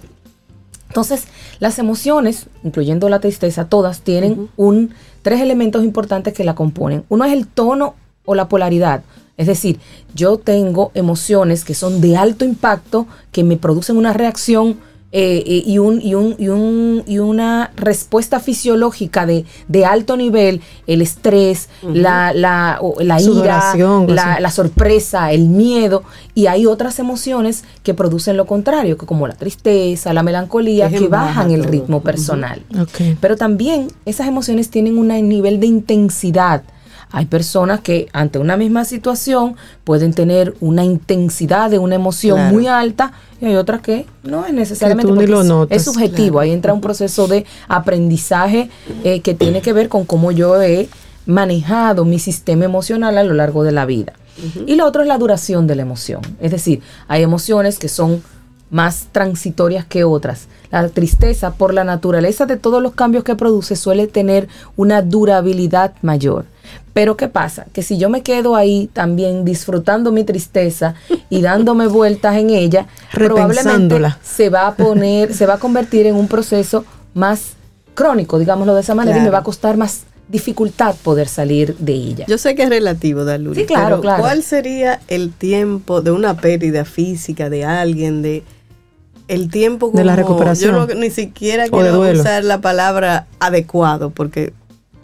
[0.88, 1.24] Entonces,
[1.59, 4.90] las emociones, incluyendo la tristeza, todas tienen un,
[5.22, 7.05] tres elementos importantes que la componen.
[7.09, 9.02] Uno es el tono o la polaridad.
[9.37, 9.81] Es decir,
[10.14, 14.79] yo tengo emociones que son de alto impacto, que me producen una reacción
[15.18, 20.14] eh, eh, y, un, y, un, y, un, y, una respuesta fisiológica de, de alto
[20.14, 23.74] nivel, el estrés, la, la, la ira,
[24.09, 26.02] la, la, sorpresa, el miedo,
[26.35, 31.50] y hay otras emociones que producen lo contrario, como la tristeza, la melancolía, que bajan
[31.50, 32.61] el ritmo personal.
[33.18, 36.62] Pero también esas emociones tienen un nivel de intensidad
[37.11, 42.66] hay personas que ante una misma situación pueden tener una intensidad de una emoción muy
[42.66, 45.12] alta y hay otras que no es necesariamente
[45.71, 46.40] es subjetivo.
[46.40, 48.71] Ahí entra un proceso de aprendizaje
[49.05, 50.88] eh, que tiene que ver con cómo yo he
[51.27, 54.14] manejado mi sistema emocional a lo largo de la vida.
[54.66, 56.21] Y lo otro es la duración de la emoción.
[56.40, 58.23] Es decir, hay emociones que son
[58.71, 60.49] más transitorias que otras.
[60.71, 65.95] La tristeza, por la naturaleza de todos los cambios que produce, suele tener una durabilidad
[66.03, 66.45] mayor.
[66.96, 67.66] Pero ¿qué pasa?
[67.74, 70.94] Que si yo me quedo ahí también disfrutando mi tristeza
[71.28, 76.14] y dándome vueltas en ella, probablemente se va a poner, se va a convertir en
[76.14, 77.48] un proceso más
[77.92, 81.92] crónico, digámoslo de esa manera, y me va a costar más dificultad poder salir de
[81.92, 82.24] ella.
[82.28, 83.61] Yo sé que es relativo, Daluri.
[83.61, 84.22] Sí, claro, claro.
[84.22, 88.42] ¿Cuál sería el tiempo de una pérdida física de alguien, de
[89.28, 90.88] el tiempo de la recuperación?
[90.88, 94.54] Yo ni siquiera quiero usar la palabra adecuado, porque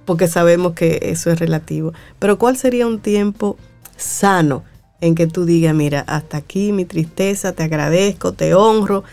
[0.04, 1.92] porque sabemos que eso es relativo.
[2.18, 3.56] Pero ¿cuál sería un tiempo
[3.96, 4.64] sano
[5.00, 9.04] en que tú digas, mira, hasta aquí mi tristeza, te agradezco, te honro,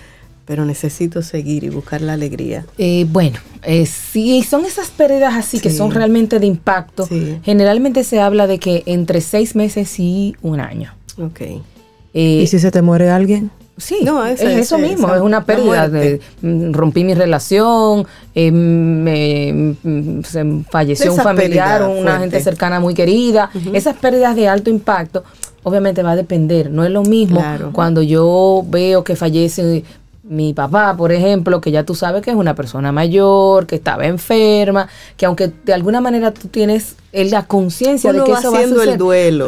[0.45, 2.65] pero necesito seguir y buscar la alegría?
[2.77, 7.07] Eh, bueno, eh, si son esas pérdidas así que son realmente de impacto,
[7.43, 10.93] generalmente se habla de que entre seis meses y un año.
[11.17, 11.41] Ok.
[11.41, 13.51] Eh, ¿Y si se te muere alguien?
[13.79, 15.89] Sí, no, es, eso mismo, es una pérdida.
[15.89, 22.79] De, mm, rompí mi relación, eh, me, mm, se falleció un familiar, una gente cercana
[22.79, 23.49] muy querida.
[23.73, 25.23] Esas pérdidas de alto impacto,
[25.63, 26.69] obviamente va a depender.
[26.69, 29.83] No es lo mismo cuando yo veo que fallece
[30.29, 34.05] mi papá, por ejemplo, que ya tú sabes que es una persona mayor, que estaba
[34.05, 34.87] enferma,
[35.17, 38.97] que aunque de alguna manera tú tienes la conciencia de que eso va haciendo el
[38.97, 39.47] duelo.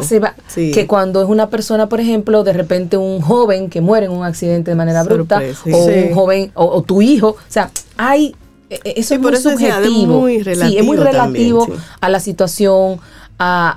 [0.54, 4.24] Que cuando es una persona, por ejemplo, de repente un joven que muere en un
[4.24, 5.40] accidente de manera abrupta,
[5.72, 8.34] o un joven, o, tu hijo, o sea, hay
[8.68, 10.26] e, e, eso es muy subjetivo.
[10.26, 11.68] sí, es muy relativo
[12.00, 12.98] a la situación,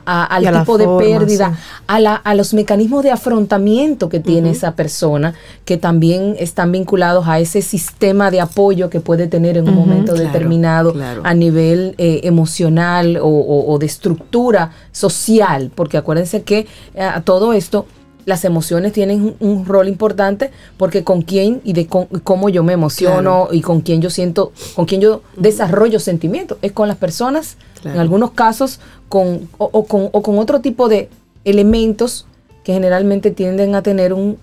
[0.05, 5.33] al tipo de pérdida, a, la, a, los mecanismos de afrontamiento que tiene esa persona,
[5.65, 10.13] que también están vinculados a ese sistema de apoyo que puede tener en un momento
[10.13, 17.85] determinado a nivel eh, emocional o, de estructura social, porque acuérdense que eh, todo esto
[18.25, 23.49] las emociones tienen un, rol importante porque con quién y de cómo yo me emociono
[23.51, 27.99] y con quién yo siento, con quién yo desarrollo sentimientos, es con las personas, en
[27.99, 31.09] algunos casos con o, con, o con otro tipo de
[31.43, 32.25] elementos
[32.65, 34.39] que generalmente tienden a tener un,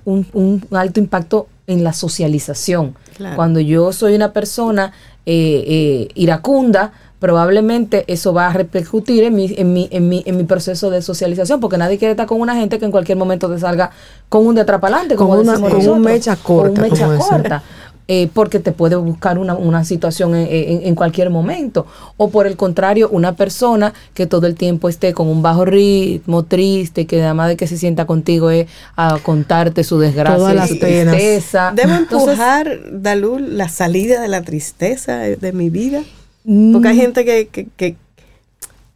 [0.71, 2.95] alto impacto en la socialización.
[3.35, 4.93] Cuando yo soy una persona
[5.27, 6.93] eh, eh, iracunda,
[7.23, 11.03] probablemente eso va a repercutir en mi, en, mi, en, mi, en mi proceso de
[11.03, 13.93] socialización, porque nadie quiere estar con una gente que en cualquier momento te salga
[14.29, 16.81] con un de atrapalante, como una, con un mecha corta.
[16.81, 17.63] Con un mecha corta.
[18.09, 20.49] Eh, porque te puede buscar una, una situación en,
[20.83, 21.87] en, cualquier momento.
[22.17, 26.43] O por el contrario, una persona que todo el tiempo esté con un bajo ritmo,
[26.43, 30.79] triste, que además de que se sienta contigo es a contarte su desgracia y su
[30.81, 31.73] tristeza.
[31.73, 36.03] ¿Debo empujar, Dalul, la salida de la tristeza de mi vida?
[36.45, 37.01] Porque hay mm.
[37.01, 37.97] gente que, que, que,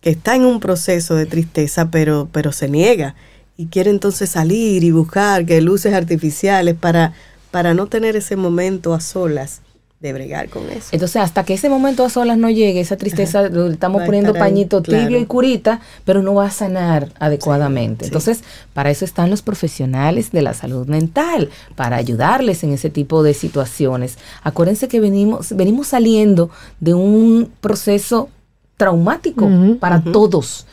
[0.02, 3.14] está en un proceso de tristeza, pero, pero se niega
[3.56, 7.12] y quiere entonces salir y buscar que luces artificiales para,
[7.50, 9.62] para no tener ese momento a solas
[10.00, 10.88] de bregar con eso.
[10.92, 15.18] Entonces, hasta que ese momento a solas no llegue, esa tristeza, estamos poniendo pañito tibio
[15.18, 18.04] y curita, pero no va a sanar adecuadamente.
[18.04, 23.22] Entonces, para eso están los profesionales de la salud mental, para ayudarles en ese tipo
[23.22, 24.18] de situaciones.
[24.42, 28.28] Acuérdense que venimos, venimos saliendo de un proceso
[28.76, 29.48] traumático
[29.80, 30.66] para todos,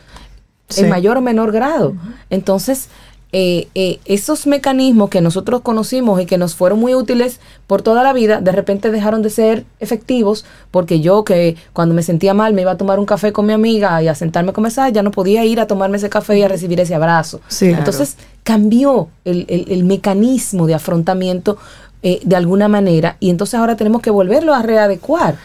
[0.76, 1.96] en mayor o menor grado.
[2.30, 2.90] Entonces,
[3.36, 8.04] eh, eh, esos mecanismos que nosotros conocimos y que nos fueron muy útiles por toda
[8.04, 12.54] la vida, de repente dejaron de ser efectivos porque yo que cuando me sentía mal
[12.54, 15.02] me iba a tomar un café con mi amiga y a sentarme a conversar, ya
[15.02, 17.42] no podía ir a tomarme ese café y a recibir ese abrazo.
[17.60, 21.58] Entonces cambió el, mecanismo de afrontamiento
[22.04, 25.38] eh, de alguna manera y entonces ahora tenemos que volverlo a readecuar.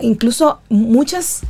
[0.00, 1.42] incluso muchas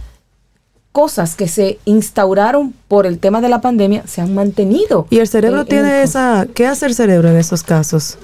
[0.98, 5.06] cosas que se instauraron por el tema de la pandemia se han mantenido.
[5.10, 6.48] ¿Y el cerebro tiene esa...
[6.52, 8.18] ¿Qué hace el cerebro en esos casos?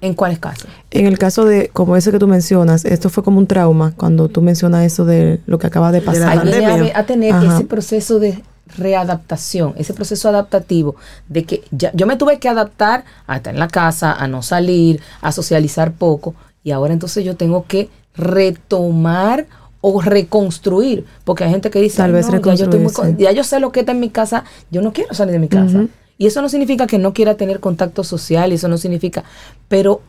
[0.00, 0.66] ¿En cuáles casos?
[0.90, 4.28] En el caso de, como ese que tú mencionas, esto fue como un trauma, cuando
[4.28, 6.40] tú mencionas eso de lo que acaba de pasar.
[6.40, 8.42] Hay a, tener ese proceso de
[8.76, 10.96] readaptación, ese proceso adaptativo,
[11.28, 14.42] de que ya, yo me tuve que adaptar a estar en la casa, a no
[14.42, 16.34] salir, a socializar poco,
[16.64, 19.46] y ahora entonces yo tengo que retomar
[19.82, 22.70] o reconstruir, porque hay gente que dice, Tal vez ya, yo
[23.18, 25.48] ya yo sé lo que está en mi casa, yo no quiero salir de mi
[25.48, 25.86] casa.
[26.16, 29.24] Y eso no significa que no quiera tener contacto social, eso no significa,
[29.68, 30.00] pero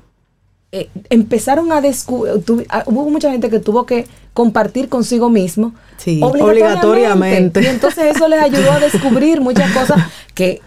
[0.72, 5.74] eh, empezaron a descubrir, ah, hubo mucha gente que tuvo que compartir consigo mismo
[6.22, 7.62] obligatoriamente.
[7.64, 10.02] Y entonces eso les ayudó a descubrir muchas cosas
[10.36, 10.62] que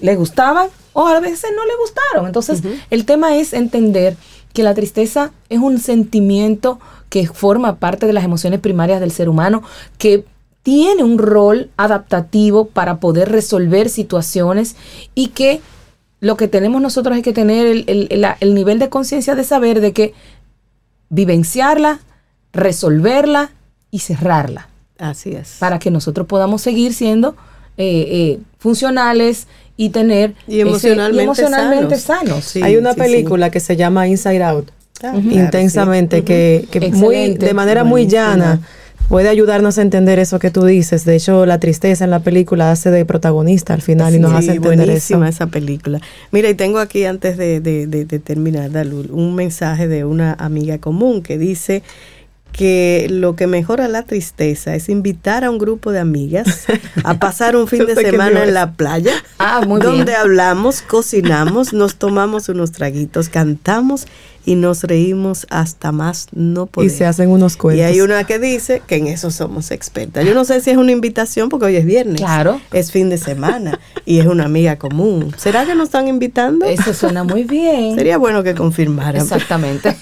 [0.00, 2.26] le gustaban o a veces no le gustaron.
[2.26, 4.16] Entonces el tema es entender
[4.52, 9.28] que la tristeza es un sentimiento que forma parte de las emociones primarias del ser
[9.28, 9.62] humano,
[9.96, 10.24] que
[10.62, 14.76] tiene un rol adaptativo para poder resolver situaciones
[15.14, 15.60] y que
[16.20, 20.14] lo que tenemos nosotros es que tener el, nivel de conciencia de saber de que
[21.08, 22.00] vivenciarla,
[22.52, 23.52] resolverla
[23.90, 24.68] y cerrarla.
[24.98, 25.56] Así es.
[25.60, 27.36] Para que nosotros podamos seguir siendo
[27.76, 32.56] eh, eh, funcionales y tener y emocionalmente, sanos.
[32.56, 34.70] Hay una película que se llama Inside Out
[35.02, 38.60] Ah, intensamente, que, muy, de manera muy llana
[39.08, 41.04] puede ayudarnos a entender eso que tú dices.
[41.04, 44.52] De hecho, la tristeza en la película hace de protagonista al final y nos hace
[44.52, 46.00] entender buenísima esa película.
[46.30, 51.22] Mira, y tengo aquí antes de, de terminar, Dalul, un mensaje de una amiga común
[51.22, 51.82] que dice
[52.52, 56.66] que lo que mejora la tristeza es invitar a un grupo de amigas
[57.04, 62.48] a pasar un fin de semana en la playa, ah, donde hablamos, cocinamos, nos tomamos
[62.48, 64.06] unos traguitos, cantamos
[64.48, 66.90] y nos reímos hasta más no poder.
[66.90, 67.80] Y se hacen unos cuentos.
[67.80, 70.24] Y hay una que dice que en eso somos expertas.
[70.24, 72.16] Yo no sé si es una invitación porque hoy es viernes.
[72.16, 72.58] Claro.
[72.72, 75.34] Es fin de semana y es una amiga común.
[75.36, 76.64] ¿Será que nos están invitando?
[76.64, 77.94] Eso suena muy bien.
[77.94, 79.20] Sería bueno que confirmaran.
[79.20, 79.94] Exactamente.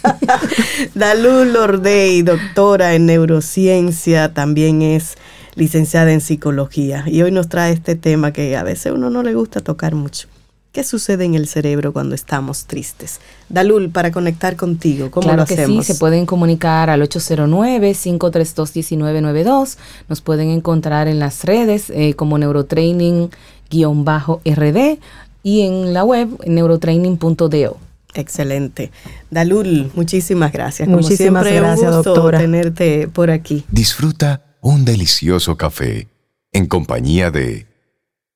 [0.94, 5.16] Dalú Lordey, doctora en neurociencia, también es
[5.56, 9.24] licenciada en psicología y hoy nos trae este tema que a veces a uno no
[9.24, 10.28] le gusta tocar mucho.
[10.76, 13.20] ¿Qué sucede en el cerebro cuando estamos tristes?
[13.48, 15.86] Dalul, para conectar contigo, ¿cómo claro lo que hacemos?
[15.86, 19.78] Sí, se pueden comunicar al 809-532-1992.
[20.10, 24.98] Nos pueden encontrar en las redes eh, como neurotraining-rd
[25.42, 27.78] y en la web neurotraining.do.
[28.12, 28.92] Excelente.
[29.30, 30.90] Dalul, muchísimas gracias.
[30.90, 32.38] Muchísimas siempre, gracias, un gusto doctora.
[32.38, 33.64] tenerte por aquí.
[33.70, 36.08] Disfruta un delicioso café
[36.52, 37.66] en compañía de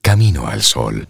[0.01, 1.07] Camino al Sol.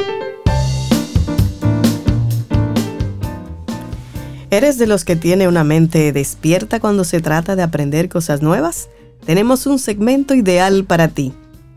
[4.52, 8.88] ¿Eres de los que tiene una mente despierta cuando se trata de aprender cosas nuevas?
[9.24, 11.32] Tenemos un segmento ideal para ti.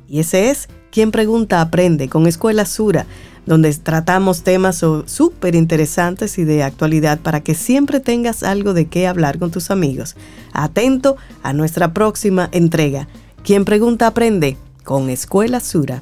[0.07, 3.05] Y ese es Quien Pregunta Aprende con Escuela Sura,
[3.45, 9.05] donde tratamos temas súper interesantes y de actualidad para que siempre tengas algo de qué
[9.05, 10.15] hablar con tus amigos.
[10.51, 13.07] Atento a nuestra próxima entrega.
[13.43, 16.01] Quien Pregunta Aprende con Escuela Sura.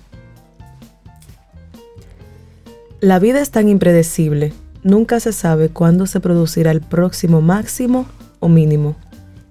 [3.02, 4.54] La vida es tan impredecible
[4.84, 8.06] Nunca se sabe cuándo se producirá el próximo máximo
[8.40, 8.96] o mínimo.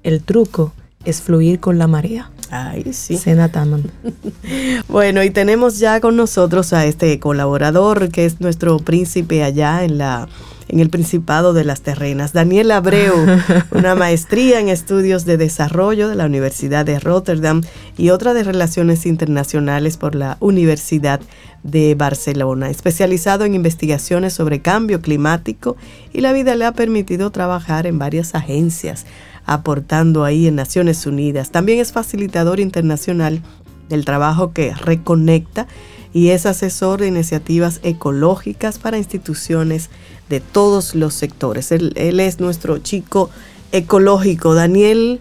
[0.02, 0.72] El truco
[1.04, 2.30] es fluir con la marea.
[2.50, 3.16] Ay, sí.
[3.16, 3.84] Senataman.
[4.88, 9.98] bueno, y tenemos ya con nosotros a este colaborador que es nuestro príncipe allá en
[9.98, 10.28] la
[10.70, 12.32] en el Principado de las Terrenas.
[12.32, 13.14] Daniel Abreu,
[13.72, 17.62] una maestría en estudios de desarrollo de la Universidad de Rotterdam
[17.96, 21.20] y otra de relaciones internacionales por la Universidad
[21.64, 25.76] de Barcelona, especializado en investigaciones sobre cambio climático
[26.12, 29.06] y la vida le ha permitido trabajar en varias agencias,
[29.46, 31.50] aportando ahí en Naciones Unidas.
[31.50, 33.42] También es facilitador internacional
[33.88, 35.66] del trabajo que reconecta
[36.12, 39.90] y es asesor de iniciativas ecológicas para instituciones
[40.30, 41.72] de todos los sectores.
[41.72, 43.30] Él, es nuestro chico
[43.72, 44.54] ecológico.
[44.54, 45.18] Daniel,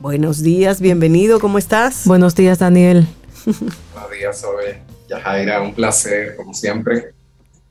[0.00, 2.02] buenos días, bienvenido, ¿cómo estás?
[2.04, 3.08] Buenos días, Daniel.
[3.46, 4.82] Buenos días, Sobe.
[5.08, 7.14] Yajaira, un placer, como siempre,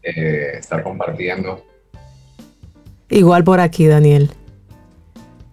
[0.01, 1.63] eh, estar compartiendo.
[3.07, 4.31] Igual por aquí, Daniel.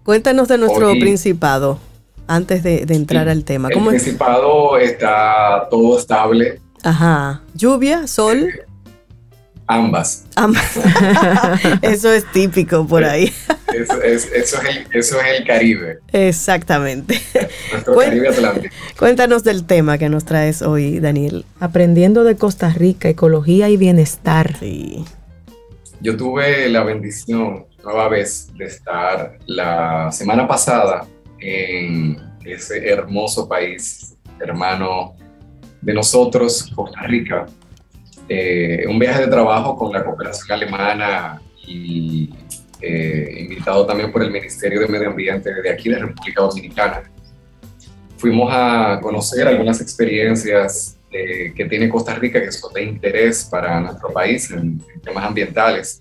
[0.05, 1.79] Cuéntanos de nuestro principado
[2.27, 3.69] antes de, entrar al tema.
[3.69, 6.63] El principado está todo estable.
[6.83, 7.43] Ajá.
[7.55, 8.07] ¿Lluvia?
[8.07, 8.49] ¿Sol?
[9.71, 10.25] Ambas.
[11.83, 13.33] eso es típico por ahí.
[13.73, 15.99] Eso es, el, Caribe.
[16.13, 17.21] Exactamente.
[17.71, 18.75] Nuestro Caribe Atlántico.
[18.99, 21.45] Cuéntanos del tema que nos traes hoy, Daniel.
[21.61, 24.57] Aprendiendo de Costa Rica, ecología y bienestar.
[24.59, 25.05] Sí.
[26.01, 31.07] Yo tuve la bendición, nueva vez, de estar la semana pasada
[31.39, 35.15] en ese hermoso país, hermano
[35.81, 37.47] de nosotros, Costa Rica,
[38.33, 42.31] eh, un viaje de trabajo con la cooperación alemana y
[42.81, 47.11] eh, invitado también por el Ministerio de Medio Ambiente de aquí de República Dominicana.
[48.19, 53.81] Fuimos a conocer algunas experiencias eh, que tiene Costa Rica que son de interés para
[53.81, 56.01] nuestro país en, temas ambientales.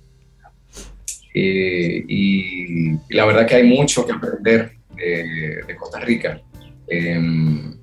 [1.34, 6.39] Y, la verdad que hay mucho que aprender de, de Costa Rica.
[6.88, 7.75] Em,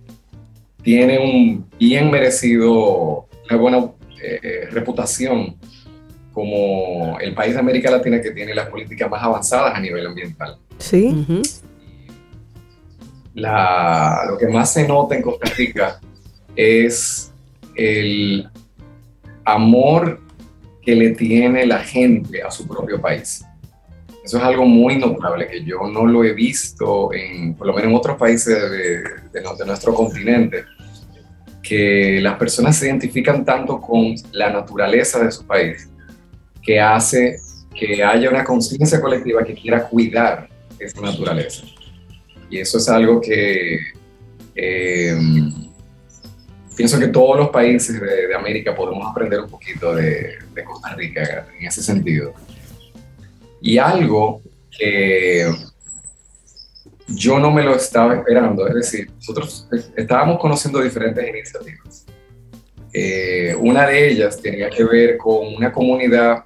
[0.84, 5.56] tiene un bien merecido, una buena eh, reputación
[6.32, 10.58] como el país de América Latina que tiene las políticas más avanzadas a nivel ambiental.
[10.78, 11.48] Sí.
[13.34, 15.98] lo que más se nota en Costa Rica
[16.54, 17.32] es
[17.74, 18.48] el
[19.44, 20.20] amor
[20.82, 23.42] que le tiene la gente a su propio país.
[24.22, 27.90] Eso es algo muy notable que yo no lo he visto en, por lo menos
[27.90, 29.02] en otros países de,
[29.32, 30.64] de nuestro continente
[31.66, 35.88] que las personas se identifican tanto con la naturaleza de su país,
[36.62, 37.40] que hace
[37.74, 40.48] que haya una conciencia colectiva que quiera cuidar
[40.78, 41.64] esa naturaleza.
[42.48, 43.80] Y eso es algo que
[44.54, 45.18] eh,
[46.76, 51.46] pienso que todos los países de, América podemos aprender un poquito de, de Costa Rica
[51.58, 52.32] en ese sentido.
[53.60, 54.40] Y algo
[54.70, 55.52] que
[57.08, 58.66] yo no me lo estaba esperando.
[58.66, 62.06] Es decir, nosotros estábamos conociendo diferentes iniciativas.
[62.92, 66.44] Eh, una de ellas tenía que ver con una comunidad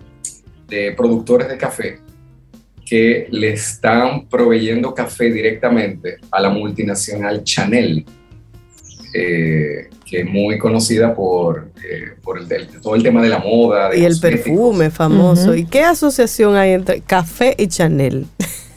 [0.69, 2.01] de productores de café
[2.85, 8.05] que le están proveyendo café directamente a la multinacional Chanel,
[9.15, 12.41] eh, que es muy conocida por, eh, por
[12.83, 13.95] todo el tema de la moda.
[13.95, 15.55] y el perfume famoso.
[15.55, 18.27] ¿Y qué asociación hay entre café y Chanel?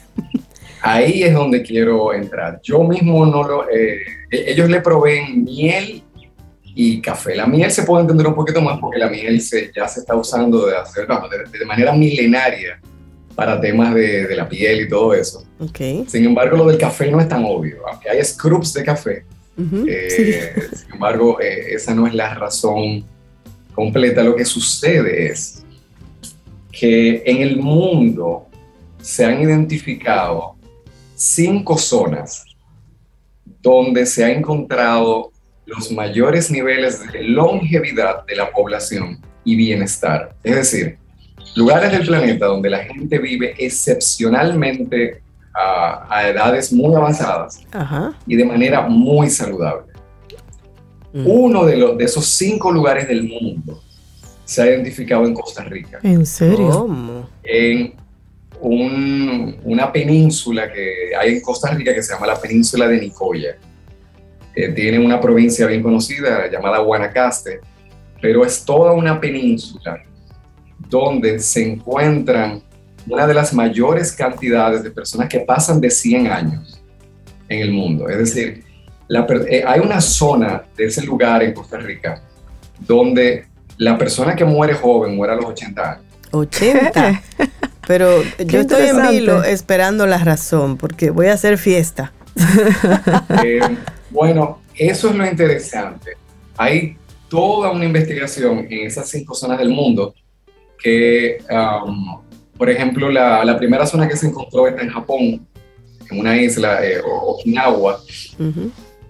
[0.84, 2.60] ahí es donde quiero entrar.
[2.62, 3.70] Yo mismo no lo...
[3.70, 6.04] Eh, e-, ellos le proveen miel
[6.76, 7.36] y café.
[7.36, 10.16] La miel se puede entender un poquito más porque la miel se, ya se está
[10.16, 12.80] usando de, hacer, de, manera milenaria
[13.34, 15.46] para temas de, la piel y todo eso.
[15.58, 16.04] Okay.
[16.08, 17.88] Sin embargo, lo del café no es tan obvio.
[17.88, 19.26] Aunque hay scrubs de café,
[19.88, 23.06] eh, sin embargo, eh, esa no es la razón
[23.74, 24.22] completa.
[24.22, 25.64] Lo que sucede es
[26.72, 28.48] que en el mundo
[29.00, 30.56] se han identificado
[31.24, 32.46] cinco zonas
[33.62, 35.32] donde se ha encontrado
[35.66, 40.36] los mayores niveles de longevidad de la población y bienestar.
[40.44, 40.98] Es decir,
[41.56, 45.22] lugares del planeta donde la gente vive excepcionalmente
[45.56, 47.62] a, edades muy avanzadas
[48.26, 49.94] y de manera muy saludable.
[51.14, 51.28] Mm.
[51.28, 53.82] Uno de, los, de esos cinco lugares del mundo
[54.44, 56.00] se ha identificado en Costa Rica.
[56.04, 57.28] ¿En serio?
[57.44, 58.03] En
[58.70, 63.58] una península que hay en Costa Rica que se llama la península de Nicoya.
[64.54, 67.60] tiene una provincia bien conocida llamada Guanacaste,
[68.22, 70.02] pero es toda una península
[70.90, 72.62] donde se encuentran
[73.08, 76.82] una de las mayores cantidades de personas que pasan de 100 años
[77.50, 78.08] en el mundo.
[78.08, 78.64] Es decir,
[79.50, 82.24] eh, hay una zona de ese lugar en Costa Rica
[82.80, 83.46] donde
[83.78, 86.06] la persona que muere joven muere a los 80 años.
[86.32, 87.24] 80.
[87.88, 92.14] Pero yo estoy en vilo esperando la razón, porque voy a hacer fiesta.
[93.44, 93.60] Eh,
[94.10, 96.12] bueno, eso es lo interesante.
[96.58, 96.98] Hay
[97.30, 100.14] toda una investigación en esas cinco zonas del mundo
[100.82, 102.22] que, um,
[102.58, 105.48] por ejemplo, la, primera zona que se encontró está en Japón,
[106.10, 108.00] en una isla, eh, Okinawa.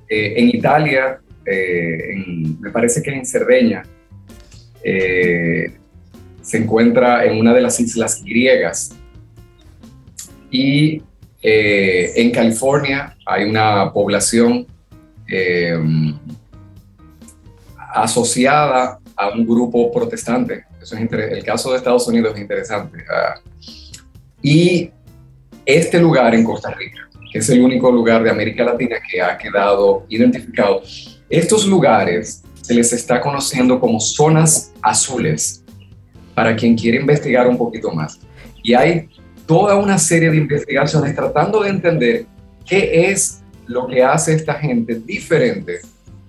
[0.09, 3.84] Eh, en Italia, me parece que en Cerdeña,
[6.44, 8.91] se encuentra en una de las islas griegas.
[10.52, 11.02] Y
[11.41, 14.68] eh, en California hay una población
[15.28, 15.76] eh,
[17.94, 20.66] asociada a un grupo protestante.
[20.82, 23.06] Eso es el caso de Estados Unidos es interesante.
[23.10, 23.36] Ah,
[24.41, 24.91] y
[25.66, 29.38] este lugar en Costa Rica, que es el único lugar de América Latina que ha
[29.38, 30.84] quedado identificado,
[31.30, 35.62] estos lugares se les está conociendo como zonas azules
[36.34, 38.19] para quien quiere investigar un poquito más.
[38.63, 39.09] Y hay
[39.45, 42.25] toda una serie de investigaciones tratando de entender
[42.65, 45.79] qué es lo que hace esta gente diferente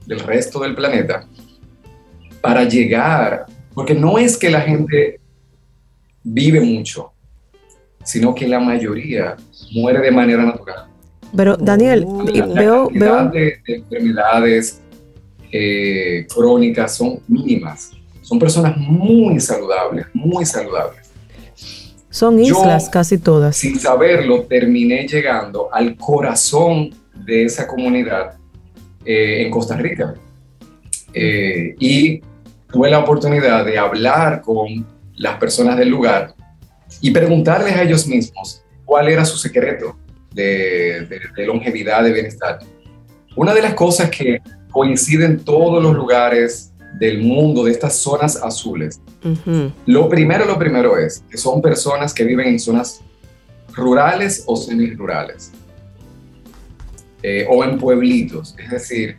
[0.06, 1.26] del resto del planeta
[2.40, 5.18] para llegar Porque no es que la gente
[6.22, 7.12] vive mucho,
[8.04, 9.36] sino que la mayoría
[9.72, 10.86] muere de manera natural.
[11.36, 14.80] Pero Daniel, La, la veo, veo, de, de enfermedades
[15.50, 17.90] eh, crónicas son mínimas.
[18.24, 21.00] Son personas muy saludables, muy saludables.
[22.10, 23.56] son yo- islas casi todas.
[23.56, 26.90] Sin saberlo, terminé llegando al corazón
[27.26, 28.34] de esa comunidad
[29.04, 30.14] eh, en Costa Rica.
[31.12, 32.20] Eh, y
[32.72, 36.34] tuve la oportunidad de hablar con las personas del lugar
[37.00, 39.96] y preguntarles a ellos mismos cuál era su secreto
[40.32, 42.58] de, de- de longevidad, de bienestar.
[43.36, 44.38] Una de las cosas que
[44.70, 49.00] coincide en todos los lugares del mundo, de estas zonas azules,
[49.86, 53.00] lo primero, lo primero es que son personas que viven en zonas
[53.72, 55.50] rurales o semirurales
[57.22, 59.16] eh, o en pueblitos, es decir,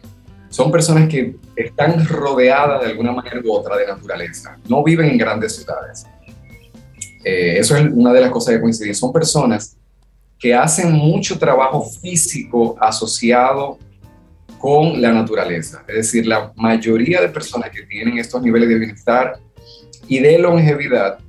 [0.49, 5.17] son personas que están rodeadas de alguna manera u otra de naturaleza, no viven en
[5.17, 6.05] grandes ciudades.
[7.25, 8.93] Eh, eso es una de las cosas que coinciden.
[8.93, 9.75] Son personas
[10.39, 13.79] que hacen mucho trabajo físico asociado
[14.59, 15.83] con la naturaleza.
[15.87, 19.39] Es decir, la mayoría de personas que tienen estos niveles de bienestar
[20.07, 21.19] y de longevidad,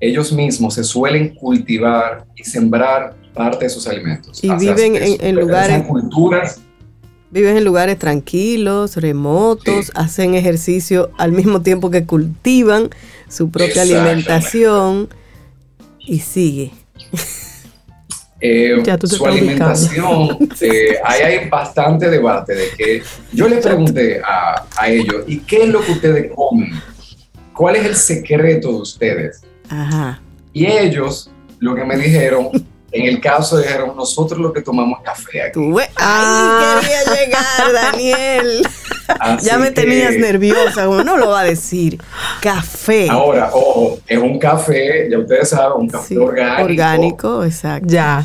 [0.00, 4.42] ellos mismos se suelen cultivar y sembrar parte de sus alimentos.
[4.42, 6.60] Y viven en- en lugares- culturas
[7.30, 9.92] Viven en lugares tranquilos, remotos, Sí.
[9.94, 12.88] hacen ejercicio al mismo tiempo que cultivan
[13.28, 15.10] su propia alimentación
[16.00, 16.72] y sigue.
[18.40, 24.88] Eh, su alimentación, eh, ahí hay bastante debate de que yo le pregunté a, a
[24.88, 26.70] ellos, ¿y qué es lo que ustedes comen?
[27.52, 29.42] ¿Cuál es el secreto de ustedes?
[29.68, 30.20] Ajá.
[30.52, 32.50] Y ellos lo que me dijeron,
[32.92, 35.60] en el caso dijeron, nosotros lo que tomamos café aquí.
[35.96, 36.80] Ah.
[36.80, 38.62] Ay, quería llegar, Daniel.
[39.42, 41.98] Ya me que- tenías nerviosa, como no lo va a decir.
[42.40, 43.08] Café.
[43.08, 46.62] Ahora, ojo, es un café, ya ustedes saben, un café Sí, orgánico.
[46.64, 47.88] orgánico, exacto.
[47.88, 48.24] Ya.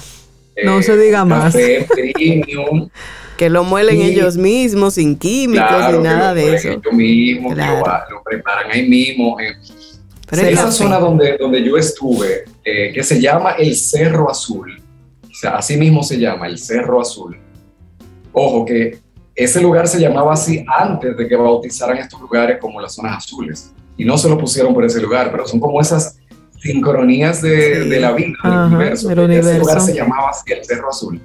[0.56, 1.46] eh, no se diga un más.
[1.54, 2.90] Café premium.
[3.38, 6.68] Que lo muelen Y- ellos mismos, sin químicos claro, ni que nada lo de eso.
[6.70, 7.84] Ellos mismos, Claro.
[7.84, 9.40] que lo, lo preparan ahí mismo.
[9.40, 9.56] eh.
[10.30, 10.74] Pero es Esa café.
[10.78, 14.80] zona donde, donde yo estuve, eh, que se llama el Cerro Azul,
[15.24, 17.36] o sea, así mismo se llama, el Cerro Azul.
[18.32, 19.00] Ojo, que
[19.36, 23.74] ese lugar se llamaba así antes de que bautizaran estos lugares como las zonas azules.
[23.98, 26.18] Y no se lo pusieron por ese lugar, pero son como esas
[26.62, 27.90] sincronías de, Sí.
[27.90, 29.08] de la vida, Ajá, del universo.
[29.10, 29.60] del que Ese universo.
[29.60, 31.22] lugar se llamaba así, el Cerro Azul.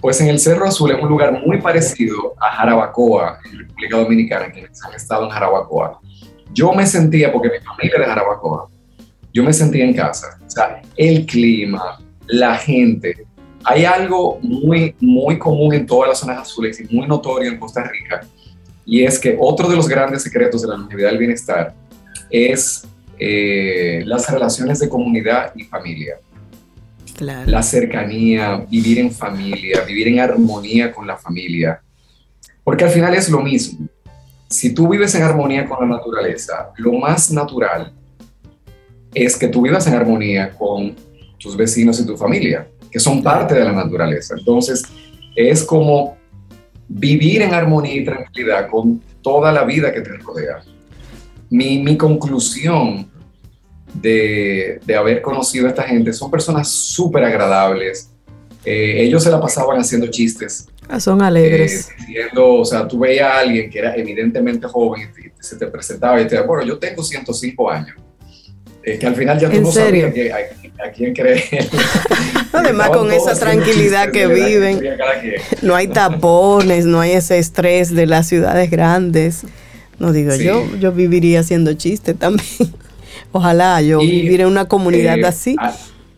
[0.00, 4.50] Pues en el Cerro Azul es un lugar muy parecido a Jarabacoa, en República Dominicana,
[4.52, 5.98] quienes han estado en Jarabacoa.
[6.52, 8.68] Yo me sentía, porque mi familia es de Jarabacoa,
[9.32, 10.38] yo me sentía en casa.
[10.46, 13.26] O sea, el clima, la gente.
[13.64, 17.82] Hay algo muy, muy común en todas las zonas azules y muy notorio en Costa
[17.84, 18.20] Rica,
[18.84, 21.74] y es que otro de los grandes secretos de la longevidad del bienestar
[22.30, 22.86] es
[23.18, 26.18] eh, las relaciones de comunidad y familia
[27.14, 27.48] Claro.
[27.48, 31.80] la cercanía, vivir en familia, vivir en armonía con la familia.
[32.64, 33.86] Porque al final es lo mismo.
[34.48, 37.92] Si tú vives en armonía con la naturaleza, lo más natural
[39.12, 40.96] es que tú vivas en armonía con
[41.38, 44.36] tus vecinos y tu familia, que son parte de la naturaleza.
[44.38, 44.84] Entonces,
[45.34, 46.16] es como
[46.86, 50.60] vivir en armonía y tranquilidad con toda la vida que te rodea.
[51.50, 53.10] Mi, mi conclusión
[53.94, 56.12] de, de haber conocido a esta gente.
[56.12, 58.10] Son personas súper agradables.
[58.64, 60.68] Eh, ellos se la pasaban haciendo chistes.
[60.88, 61.88] Ah, Son eh, alegres.
[61.98, 65.66] diciendo, o sea, tú veías a alguien que era evidentemente joven y te- se te
[65.66, 67.96] presentaba y te decía, bueno, yo tengo 105 años.
[68.84, 70.06] Eh, que al final ya tú ¿En no serio?
[70.08, 70.32] sabías que-
[70.82, 71.42] a, a quién creer.
[72.52, 74.80] Además, con esa tranquilidad que viven.
[75.62, 79.42] No hay tapones, no hay ese estrés de las ciudades grandes.
[79.98, 80.44] No digo, Sí.
[80.44, 82.46] yo, yo viviría haciendo chistes también.
[83.32, 85.56] Ojalá yo Y, viviera en una comunidad Eh, así.
[85.58, 85.74] a-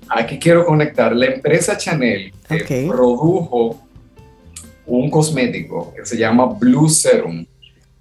[0.09, 1.14] aquí quiero conectar.
[1.14, 3.79] La empresa Chanel eh, produjo
[4.87, 7.45] un cosmético que se llama Blue Serum,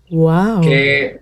[0.09, 0.61] Wow.
[0.61, 1.17] que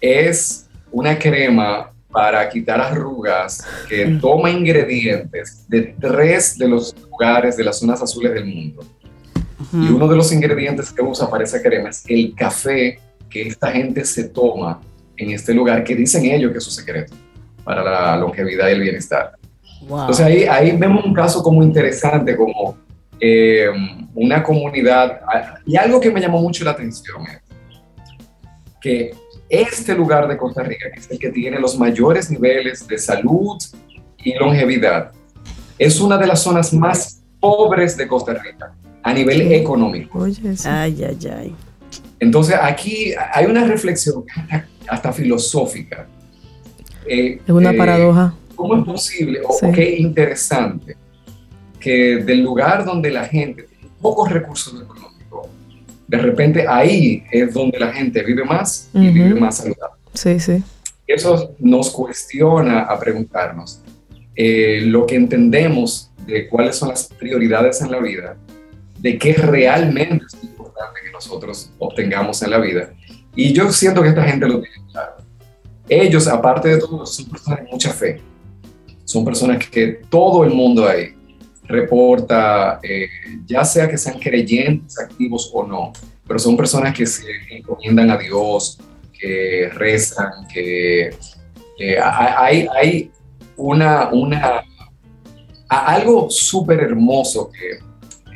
[0.00, 7.64] es una crema para quitar arrugas que toma ingredientes de tres de los lugares de
[7.64, 8.84] las zonas azules del mundo.
[9.72, 9.96] Y Ujú.
[9.96, 12.98] uno de los ingredientes que usa para esa crema es el café
[13.28, 14.80] que esta gente se toma
[15.16, 17.14] en este lugar, que dicen ellos que es su secreto
[17.64, 19.32] para la longevidad y el bienestar.
[19.86, 20.00] Wow.
[20.00, 22.76] Entonces ahí, ahí vemos un caso como interesante, como
[23.20, 23.68] eh,
[24.14, 27.42] una comunidad, ah, y algo que me llamó mucho la atención es
[28.80, 29.10] que
[29.48, 33.56] este lugar de Costa Rica, que es el que tiene los mayores niveles de salud
[34.18, 35.12] y longevidad,
[35.78, 40.18] es una de las zonas más pobres de Costa Rica a nivel económico.
[40.18, 40.68] Oye, sí.
[40.68, 41.54] Ay, ay, ay.
[42.20, 44.24] Entonces aquí hay una reflexión.
[44.88, 46.06] hasta filosófica.
[47.06, 48.34] es una paradoja.
[48.56, 50.96] ¿Cómo es posible o qué interesante
[51.78, 55.07] que del lugar donde la gente tiene pocos recursos económicos,
[56.08, 59.96] de repente ahí es donde la gente vive más y vive más saludable?
[60.14, 60.62] Sí, sí.
[61.06, 63.82] Eso nos cuestiona a preguntarnos
[64.34, 68.36] eh, lo que entendemos de cuáles son las prioridades en la vida,
[68.98, 72.90] de qué realmente es importante que nosotros obtengamos en la vida.
[73.34, 75.16] Y yo siento que esta gente lo tiene claro.
[75.88, 78.20] Ellos, aparte de todo, son personas de mucha fe
[79.08, 81.14] son personas que todo el mundo ahí
[81.68, 83.08] reporta, eh,
[83.46, 85.92] ya sea que sean creyentes activos o no,
[86.26, 88.78] pero son personas que se encomiendan a Dios,
[89.12, 91.10] que rezan, que
[92.02, 93.10] hay, hay
[93.56, 94.64] una, una,
[95.68, 97.78] algo súper hermoso que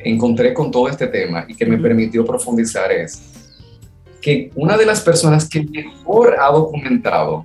[0.04, 3.22] encontré con todo este tema y que me permitió profundizar es
[4.20, 7.44] que una de las personas que mejor ha documentado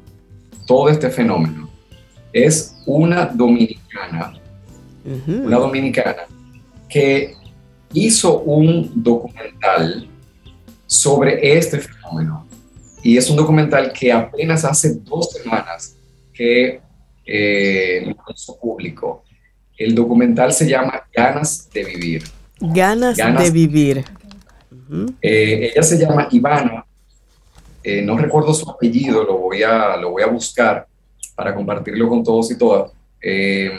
[0.65, 1.69] todo este fenómeno
[2.33, 4.33] es una dominicana,
[5.27, 6.23] una dominicana
[6.89, 7.35] que
[7.93, 10.07] hizo un documental
[10.85, 12.45] sobre este fenómeno.
[13.03, 15.95] Y es un documental que apenas hace dos semanas
[16.33, 16.81] que
[17.25, 19.23] eh, lo hizo público.
[19.77, 22.23] El documental se llama Ganas de Vivir.
[22.59, 24.03] Ganas, de Vivir.
[25.21, 26.85] Eh, ella se llama Ivana.
[27.83, 30.87] Eh, no recuerdo su apellido, lo voy a, lo voy a buscar
[31.35, 32.91] para compartirlo con todos y todas.
[33.21, 33.71] Eh,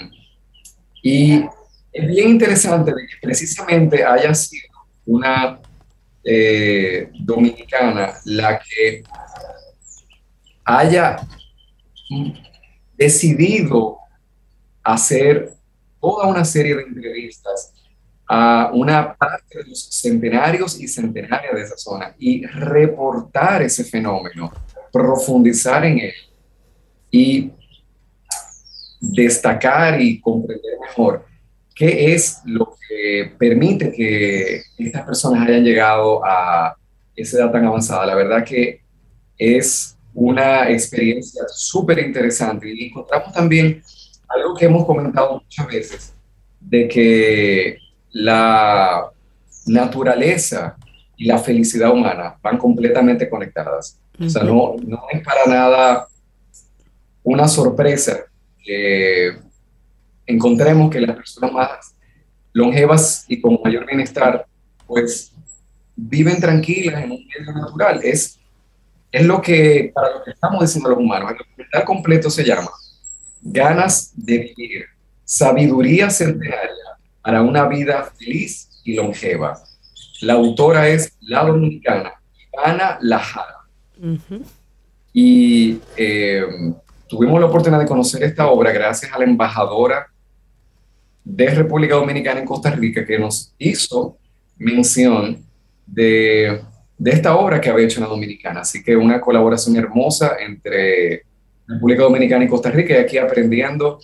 [1.08, 1.42] y
[1.90, 4.68] es bien interesante de que precisamente haya sido
[5.06, 5.58] una
[6.22, 9.02] eh, dominicana la que
[10.66, 11.16] haya
[12.94, 13.96] decidido
[14.82, 15.54] hacer
[15.98, 17.72] toda una serie de entrevistas
[18.28, 24.52] a una parte de los centenarios y centenarias de esa zona y reportar ese fenómeno,
[24.92, 26.14] profundizar en él
[27.10, 27.52] y
[29.00, 31.24] destacar y comprender mejor
[31.74, 36.76] qué es lo que permite que estas personas hayan llegado a
[37.14, 38.06] esa edad tan avanzada.
[38.06, 38.80] La verdad que
[39.36, 43.82] es una experiencia súper interesante y encontramos también
[44.28, 46.14] algo que hemos comentado muchas veces,
[46.60, 47.78] de que
[48.10, 49.10] la
[49.66, 50.76] naturaleza
[51.16, 53.98] y la felicidad humana van completamente conectadas.
[54.20, 56.08] O sea, no, no es para nada
[57.22, 58.27] una sorpresa
[58.68, 59.38] que
[60.26, 61.94] encontremos que las personas más
[62.52, 64.46] longevas y con mayor bienestar,
[64.86, 65.32] pues
[65.96, 68.00] viven tranquilas en un medio natural.
[68.02, 68.38] Es,
[69.10, 72.70] es lo que, para lo que estamos diciendo los humanos, el documental completo se llama
[73.40, 74.84] Ganas de vivir,
[75.24, 79.58] sabiduría centenaria para una vida feliz y longeva.
[80.20, 82.12] La autora es la dominicana
[82.52, 83.54] Ivana Lajara.
[85.14, 86.44] Y eh,
[87.08, 90.08] tuvimos la oportunidad de conocer esta obra gracias a la embajadora
[91.24, 94.16] de República Dominicana en Costa Rica que nos hizo
[94.56, 95.44] mención
[95.86, 96.62] de,
[96.96, 98.60] de esta obra que había hecho una dominicana.
[98.60, 101.22] Así que una colaboración hermosa entre
[101.66, 104.00] República Dominicana y Costa Rica y aquí aprendiendo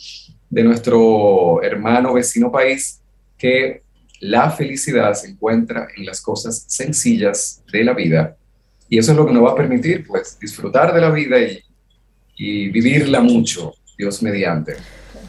[0.51, 3.01] de nuestro hermano vecino país
[3.39, 3.83] que
[4.21, 8.37] la felicidad se encuentra en las cosas sencillas de la vida
[8.89, 11.61] y eso es lo que nos va a permitir pues disfrutar de la vida y
[12.37, 14.75] y vivirla mucho, Dios mediante.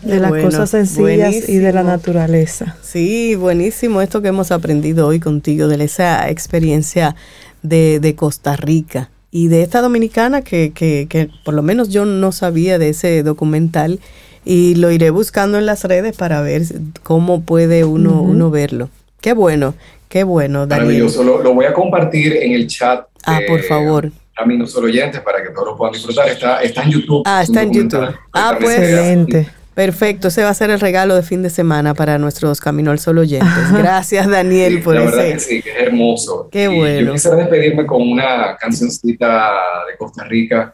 [0.01, 2.77] De las cosas sencillas y de la naturaleza.
[2.83, 7.15] Sí, buenísimo esto que hemos aprendido hoy contigo, de esa experiencia
[7.63, 12.77] de, Costa Rica y de esta dominicana que, que, por lo menos yo no sabía
[12.77, 13.99] de ese documental
[14.43, 16.63] y lo iré buscando en las redes para ver
[17.01, 18.89] cómo puede uno, uno verlo.
[19.21, 19.73] Qué bueno,
[20.07, 20.85] qué bueno, Daniel.
[20.85, 23.07] Maravilloso, lo, lo voy a compartir en el chat.
[23.25, 26.27] Ah, por favor Camino Solo Oyentes para que todos lo puedan disfrutar.
[26.27, 27.23] Está, está en YouTube.
[27.25, 28.15] Ah, está en YouTube.
[28.33, 28.77] Ah, pues.
[28.77, 29.47] Excelente.
[29.75, 32.99] Perfecto, ese va a ser el regalo de fin de semana para nuestros Camino al
[32.99, 33.73] Sol oyentes.
[33.73, 36.47] Gracias, Daniel, por la verdad que sí, que es hermoso.
[36.49, 37.07] Qué bueno.
[37.07, 39.51] Yo quisiera despedirme con una cancioncita
[39.89, 40.73] de Costa Rica.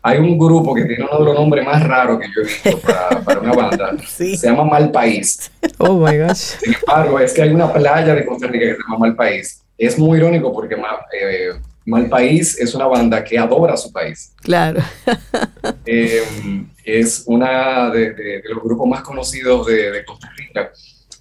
[0.00, 2.78] Hay un grupo que tiene uno de los nombres más raros que yo he visto
[2.86, 3.96] para, para una banda.
[4.06, 5.50] Se llama Mal País.
[5.76, 6.56] Oh my gosh.
[6.58, 9.62] Sin embargo, es que hay una playa de Costa Rica que se llama Mal País.
[9.76, 11.50] Es muy irónico porque eh,
[11.86, 14.34] Mal País es una banda que adora a su país.
[14.42, 14.82] Claro.
[15.84, 20.70] Em, es una de, los grupos más conocidos de, Costa Rica.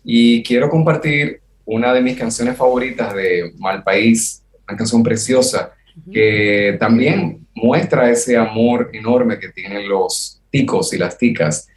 [0.04, 5.72] Y quiero compartir una de mis canciones favoritas de Mal País, una canción preciosa,
[6.12, 11.68] que también muestra ese amor enorme que tienen los ticos y las ticas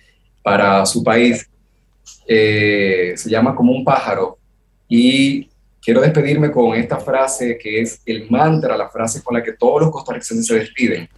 [0.43, 1.49] para su país.
[2.27, 4.39] Eh, se llama Como un pájaro
[4.89, 5.49] y
[5.83, 9.83] quiero despedirme con esta frase que es el mantra, la frase con la que todos
[9.83, 11.09] los costarricenses se despiden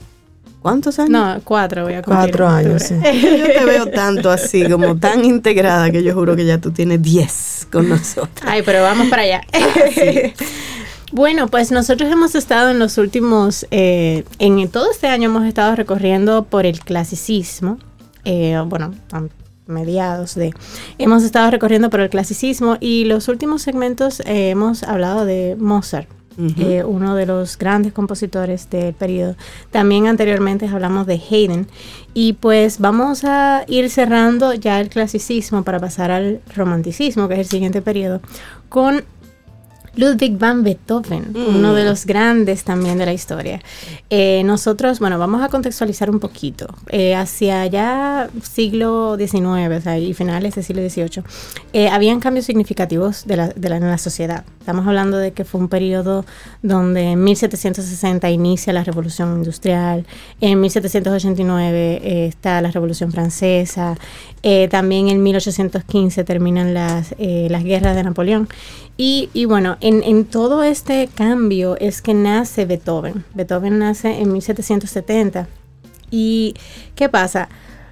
[0.65, 1.11] ¿Cuántos años?
[1.11, 2.31] No, cuatro voy a cumplir.
[2.31, 2.95] Cuatro años, sí.
[2.95, 7.03] Yo te veo tanto así, como tan integrada, que yo juro que ya tú tienes
[7.03, 8.41] diez con nosotros.
[8.43, 9.41] Ay, pero vamos para allá.
[11.11, 15.75] Bueno, pues nosotros hemos estado en los últimos, eh, en todo este año hemos estado
[15.75, 17.77] recorriendo por el clasicismo,
[18.25, 19.21] eh, bueno, a
[19.67, 20.51] mediados de,
[20.97, 26.09] hemos estado recorriendo por el clasicismo y los últimos segmentos eh, hemos hablado de Mozart.
[26.37, 29.35] Eh, uno de los grandes compositores del periodo.
[29.71, 31.67] También anteriormente hablamos de Haydn.
[32.13, 37.39] Y pues vamos a ir cerrando ya el clasicismo para pasar al romanticismo, que es
[37.41, 38.21] el siguiente periodo,
[38.69, 39.03] con
[39.97, 41.85] Ludwig van Beethoven, uno de mm.
[41.85, 43.61] los grandes también de la historia.
[44.09, 46.67] Eh, nosotros, bueno, vamos a contextualizar un poquito.
[46.89, 51.23] Eh, hacia ya siglo XIX o sea, y finales del siglo XVIII,
[51.73, 54.43] eh, habían cambios significativos de la, de la, en la sociedad.
[54.59, 56.25] Estamos hablando de que fue un periodo
[56.61, 60.05] donde en 1760 inicia la Revolución Industrial,
[60.41, 63.95] en 1789 está la Revolución Francesa,
[64.71, 68.47] también en 1815 terminan las, las guerras de Napoleón.
[68.97, 73.25] Y, bueno, en, todo este cambio es que nace Beethoven.
[73.33, 75.47] Beethoven nace en 1770.
[76.11, 76.53] ¿Y
[76.95, 77.49] qué pasa?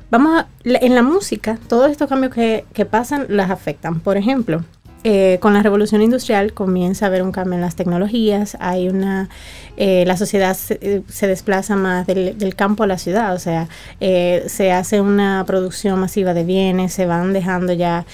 [0.10, 4.00] Vamos en la música, todos estos cambios que, pasan las afectan.
[4.00, 4.64] Por ejemplo,
[5.04, 9.28] eh, con la revolución industrial comienza a haber un cambio en las tecnologías, hay una,
[9.76, 13.68] eh, la sociedad se, eh, desplaza más del, campo a la ciudad, o sea,
[14.00, 18.06] se hace una producción masiva de bienes, se van dejando ya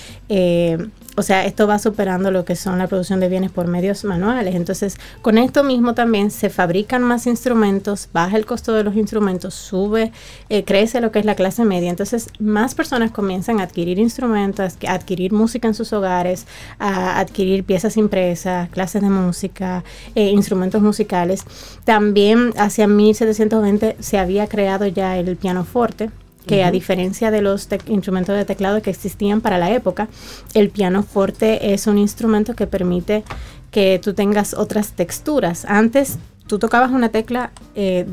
[1.16, 4.56] o sea, esto va superando lo que son la producción de bienes por medios manuales.
[4.56, 9.54] Entonces, con esto mismo también se fabrican más instrumentos, baja el costo de los instrumentos,
[9.54, 10.12] sube,
[10.50, 11.90] eh, crece lo que es la clase media.
[11.90, 16.48] Entonces, más personas comienzan a adquirir instrumentos, a adquirir música en sus hogares,
[16.78, 19.84] a adquirir piezas impresas, clases de música,
[20.16, 21.44] eh, instrumentos musicales.
[21.84, 26.12] También hacia 1720 se había creado ya el pianoforte
[26.50, 30.08] que a diferencia de los instrumentos de teclado que existían para la época,
[30.56, 33.24] el piano forte es un instrumento que permite
[33.70, 35.64] que tú tengas otras texturas.
[35.66, 38.08] Antes tú tocabas una tecla, eh,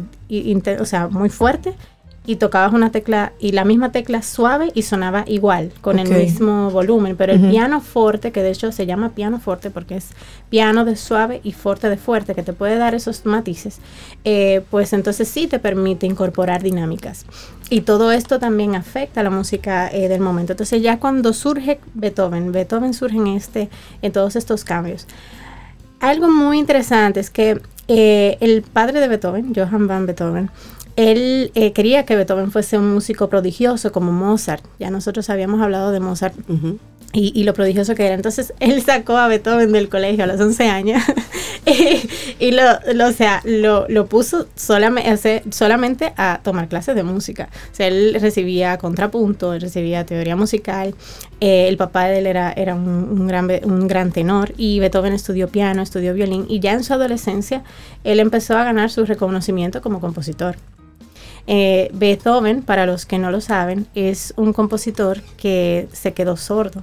[0.78, 1.72] o sea, muy fuerte
[2.26, 6.70] y tocabas una tecla y la misma tecla suave y sonaba igual, con el mismo
[6.70, 7.16] volumen.
[7.16, 10.10] Pero el piano forte, que de hecho se llama piano forte porque es
[10.50, 13.78] piano de suave y forte de fuerte, que te puede dar esos matices,
[14.24, 17.24] eh, pues entonces sí te permite incorporar dinámicas.
[17.70, 20.52] Y todo esto también afecta a la música eh, del momento.
[20.52, 23.70] Entonces ya cuando surge Beethoven, Beethoven surge en, este,
[24.02, 25.06] en todos estos cambios.
[26.00, 30.50] Algo muy interesante es que eh, el padre de Beethoven, Johann van Beethoven,
[30.96, 34.64] él eh, quería que Beethoven fuese un músico prodigioso como Mozart.
[34.78, 36.34] Ya nosotros habíamos hablado de Mozart.
[37.12, 38.14] Y, lo prodigioso que era.
[38.14, 41.02] Entonces él sacó a Beethoven del colegio a los 11 años
[42.38, 47.48] y, lo, lo, o sea, lo, lo puso solamente, solamente a tomar clases de música.
[47.72, 50.94] O sea, él recibía contrapunto, él recibía teoría musical.
[51.40, 55.14] Eh, el papá de él era, era un, un, gran, un gran tenor y Beethoven
[55.14, 57.62] estudió piano, estudió violín y ya en su adolescencia
[58.04, 60.56] él empezó a ganar su reconocimiento como compositor.
[61.46, 66.82] Eh, Beethoven, para los que no lo saben, es un compositor que se quedó sordo.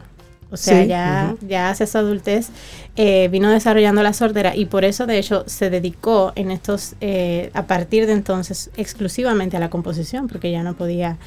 [0.53, 2.49] O sea, ya, ya hacia su adultez
[2.95, 7.49] eh, vino desarrollando la sordera y por eso, de hecho, se dedicó en estos, eh,
[7.55, 11.17] a partir de entonces, exclusivamente a la composición, porque ya no podía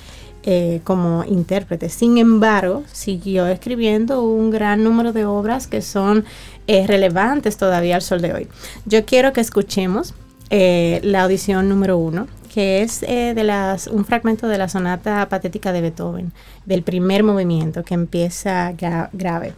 [0.45, 1.89] eh, como intérprete.
[1.89, 6.25] Sin embargo, siguió escribiendo un gran número de obras que son
[6.69, 8.49] relevantes todavía al sol de hoy.
[8.85, 10.15] Yo quiero que escuchemos
[10.51, 15.73] la audición número uno que es eh, de las, un fragmento de la sonata patética
[15.73, 16.33] de Beethoven,
[16.65, 18.73] del primer movimiento que empieza
[19.13, 19.53] grave.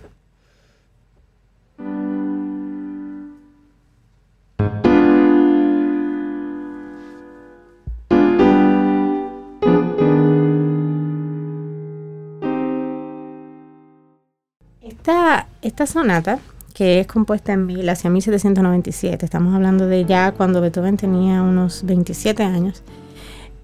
[14.83, 16.41] Esta, esta sonata
[16.79, 19.25] que es compuesta en mil, hacia 1797.
[19.25, 22.85] Estamos hablando de ya cuando Beethoven tenía unos 27 años.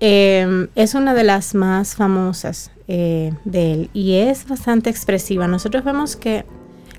[0.00, 5.46] Em, es una de las más famosas eh, de él y es bastante expresiva.
[5.46, 6.44] Nosotros vemos que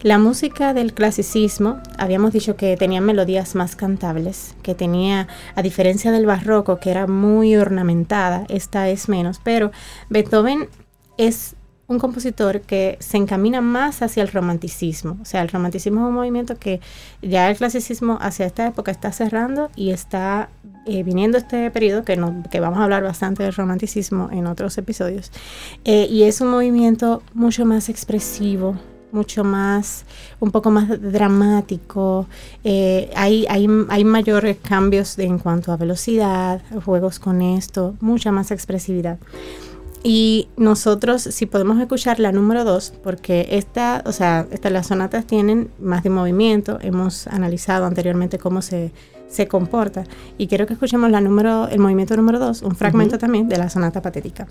[0.04, 6.14] la música del clasicismo, habíamos dicho que tenía melodías más cantables, que tenía, a diferencia
[6.14, 9.74] del barroco, que era muy ornamentada, esta es menos, pero
[10.10, 10.70] Beethoven
[11.18, 11.58] es
[11.88, 15.18] un compositor que se encamina más hacia el romanticismo.
[15.22, 16.82] O sea, el romanticismo es un movimiento que
[17.22, 20.50] ya el clasicismo hacia esta época está cerrando y está
[20.88, 22.20] eh, viniendo este periodo, que,
[22.50, 25.32] que vamos a hablar bastante del romanticismo en otros episodios.
[25.84, 28.76] Eh, y es un movimiento mucho más expresivo,
[29.12, 30.06] mucho más,
[30.40, 32.28] un poco más dramático.
[32.64, 38.52] Eh, hay, hay, hay, mayores cambios en cuanto a velocidad, juegos con esto, mucha más
[38.52, 39.20] expresividad.
[40.08, 45.26] Y nosotros, si podemos escuchar la número 2, porque esta, o sea, esta, las sonatas
[45.26, 48.92] tienen más de movimiento, hemos analizado anteriormente cómo se,
[49.28, 50.04] se comporta,
[50.38, 53.68] y quiero que escuchemos la número, el movimiento número 2, un fragmento también de la
[53.68, 54.48] sonata patética.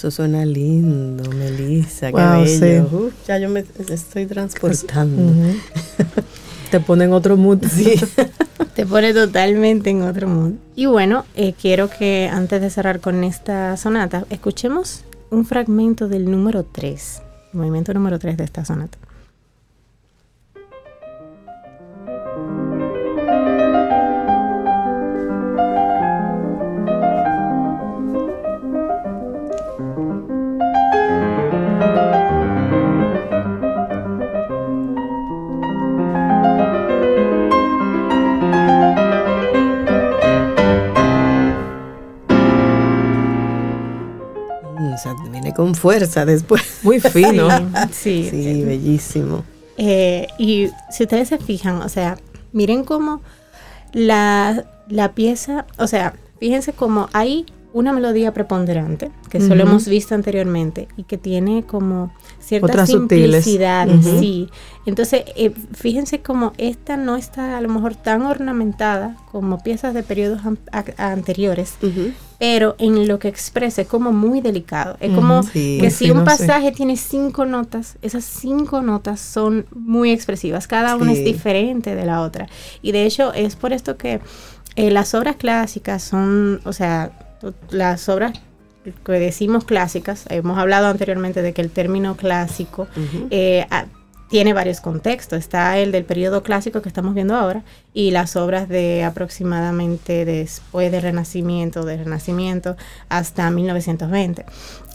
[0.00, 3.10] Eso suena lindo, Melissa, qué bello.
[3.28, 5.30] ya yo me estoy transportando.
[6.70, 7.62] Te pone en otro mood.
[7.66, 8.00] Sí.
[8.74, 10.52] Te pone totalmente en otro mood.
[10.74, 16.30] Y bueno, eh, quiero que antes de cerrar con esta sonata, escuchemos un fragmento del
[16.30, 17.22] número 3,
[17.52, 18.96] el movimiento número 3 de esta sonata.
[45.60, 46.62] Con fuerza después.
[46.82, 47.46] Muy fino.
[47.92, 49.44] sí, sí, bellísimo.
[49.76, 52.16] Eh, y si ustedes se fijan, o sea,
[52.52, 53.20] miren cómo
[53.92, 59.86] la, la pieza, o sea, fíjense cómo hay una melodía preponderante, que eso lo hemos
[59.86, 64.48] visto anteriormente, y que tiene como cierta simplicidad, sí.
[64.86, 70.02] Entonces, eh, fíjense como esta no está a lo mejor tan ornamentada como piezas de
[70.02, 70.40] periodos
[70.96, 71.74] anteriores,
[72.38, 74.96] pero en lo que expresa es como muy delicado.
[74.98, 80.66] Es como que si un pasaje tiene cinco notas, esas cinco notas son muy expresivas,
[80.66, 82.48] cada una es diferente de la otra.
[82.82, 84.20] Y de hecho es por esto que
[84.76, 87.12] eh, las obras clásicas son, o sea,
[87.70, 88.32] las obras
[89.04, 92.88] que decimos clásicas, hemos hablado anteriormente de que el término clásico
[93.30, 93.66] eh,
[94.30, 95.40] tiene varios contextos.
[95.40, 97.62] Está el del periodo clásico que estamos viendo ahora
[97.92, 102.76] y las obras de aproximadamente después del Renacimiento, del Renacimiento
[103.08, 104.46] hasta 1920.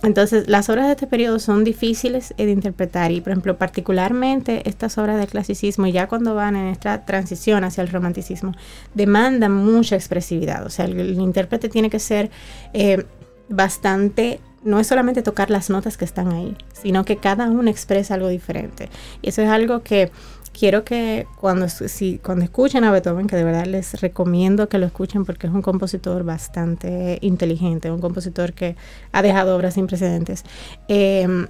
[0.04, 4.98] Entonces, las obras de este periodo son difíciles de interpretar y, por ejemplo, particularmente estas
[4.98, 8.54] obras del clasicismo, ya cuando van en esta transición hacia el romanticismo,
[8.94, 10.66] demandan mucha expresividad.
[10.66, 12.30] O sea, el, intérprete tiene que ser
[12.74, 13.06] eh,
[13.50, 18.16] bastante no es solamente tocar las notas que están ahí, sino que cada uno expresa
[18.16, 18.90] algo diferente.
[19.22, 20.12] Y eso es algo que
[20.58, 24.88] quiero que cuando, si, cuando escuchen a Beethoven, que de verdad les recomiendo que lo
[24.88, 28.76] escuchen porque es un compositor bastante inteligente, un compositor que
[29.12, 30.44] ha dejado obras sin precedentes.
[30.88, 31.48] Em,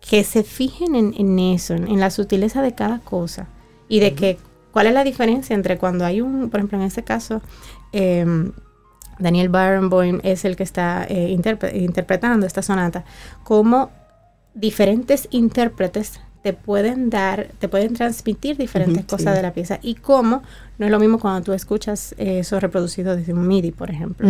[0.00, 3.48] que se fijen en, eso, en, la sutileza de cada cosa
[3.86, 4.38] y de que
[4.72, 7.42] cuál es la diferencia entre cuando hay un, por ejemplo, en este caso,
[7.92, 8.52] em,
[9.20, 13.04] Daniel Barenboim es el que está eh, interpretando esta sonata,
[13.44, 13.90] como
[14.54, 19.78] diferentes intérpretes te pueden dar, te pueden transmitir diferentes cosas de la pieza.
[19.82, 20.42] Y cómo
[20.78, 24.26] no es lo mismo cuando tú escuchas eso reproducido desde un MIDI, por ejemplo.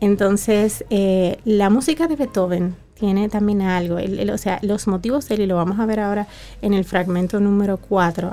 [0.00, 3.98] Entonces, eh, la música de Beethoven tiene también algo,
[4.32, 6.28] o sea, los motivos de él, y lo vamos a ver ahora
[6.62, 8.30] en el fragmento número 4,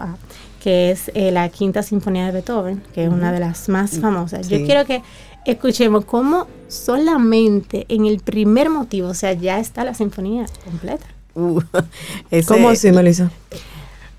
[0.61, 4.47] que es eh, la quinta sinfonía de Beethoven, que es una de las más famosas.
[4.47, 5.01] Yo quiero que
[5.45, 11.05] escuchemos cómo solamente en el primer motivo, o sea, ya está la sinfonía completa.
[11.35, 11.61] Uh,
[12.47, 13.31] ¿Cómo así, Melissa?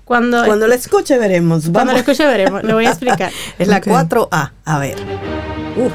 [0.03, 1.69] Cuando, cuando la escuche veremos.
[1.69, 3.31] Cuando la escuche veremos, lo voy a explicar.
[3.59, 4.95] es la 4A, a ver.
[5.77, 5.89] Uh.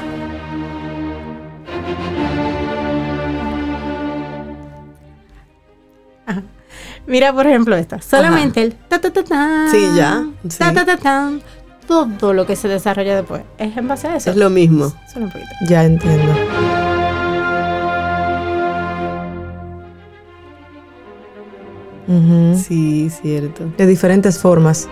[7.07, 8.01] Mira, por ejemplo, esta.
[8.01, 9.67] Solamente el ta ta ta ta.
[9.71, 10.25] Sí, ya.
[10.57, 11.31] Ta ta ta ta.
[11.87, 14.31] Todo lo que se desarrolla después es en base a eso.
[14.31, 14.93] Es lo mismo.
[15.11, 15.51] Solo un poquito.
[15.67, 16.33] Ya entiendo.
[22.57, 23.71] Sí, cierto.
[23.77, 24.89] De diferentes formas.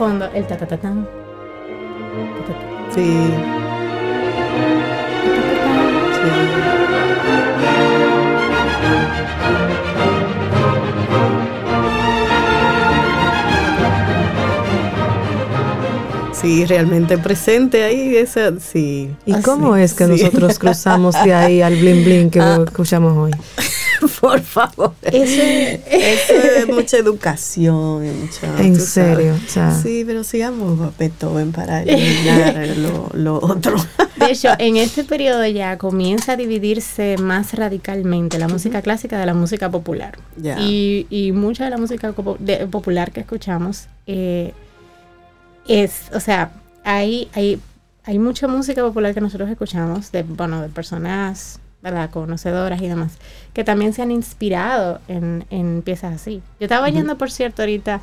[0.00, 1.06] Fondo el ta ta ta tan.
[2.94, 3.04] Sí.
[16.32, 19.10] Sí, realmente presente ahí, esa, sí.
[19.26, 22.64] ¿Y cómo es que nosotros cruzamos de ahí al bling bling que ah.
[22.66, 23.32] escuchamos hoy?
[24.20, 24.94] por favor.
[25.02, 28.04] Eso, es mucha educación.
[28.58, 29.36] en serio.
[29.82, 32.76] sí, pero sigamos a Beethoven para eliminar
[33.14, 33.76] lo, otro.
[34.16, 39.26] De hecho, en este periodo ya comienza a dividirse más radicalmente la música clásica de
[39.26, 40.18] la música popular.
[40.58, 44.52] Y, y, mucha de la música popular que escuchamos eh,
[45.66, 46.52] es, o sea,
[46.84, 47.60] hay, hay,
[48.04, 52.10] hay mucha música popular que nosotros escuchamos de, bueno, de personas ¿verdad?
[52.10, 53.18] conocedoras y demás,
[53.52, 56.42] que también se han inspirado en, piezas así.
[56.58, 58.00] Yo estaba oyendo, por cierto, ahorita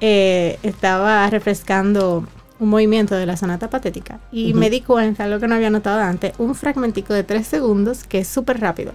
[0.00, 2.26] eh, estaba refrescando
[2.58, 6.00] un movimiento de la sonata patética y me di cuenta, lo que no había notado
[6.00, 8.92] antes, un fragmentico de tres segundos que es súper rápido,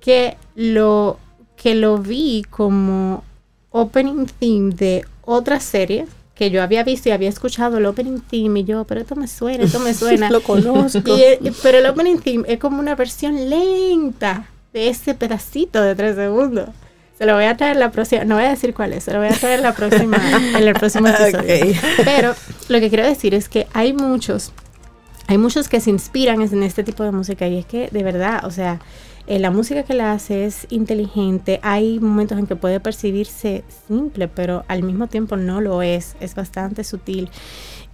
[0.00, 1.18] que lo,
[1.56, 3.22] que lo vi como
[3.70, 6.06] opening theme de otra serie
[6.40, 9.28] que yo había visto y había escuchado el opening theme y yo, pero esto me
[9.28, 10.30] suena, esto me suena.
[10.30, 11.14] Lo conozco.
[11.62, 16.70] pero el opening theme es como una versión lenta de ese pedacito de tres segundos.
[17.18, 19.18] Se lo voy a traer la próxima, no voy a decir cuál es, se lo
[19.18, 20.16] voy a traer la próxima,
[20.56, 21.74] en el próximo episodio.
[22.06, 22.34] Pero
[22.70, 24.54] lo que quiero decir es que hay muchos,
[25.26, 28.46] hay muchos que se inspiran en este tipo de música y es que de verdad,
[28.46, 28.80] o sea,
[29.30, 31.60] eh, la música que la hace es inteligente.
[31.62, 36.16] Hay momentos en que puede percibirse simple, pero al mismo tiempo no lo es.
[36.18, 37.30] Es bastante sutil.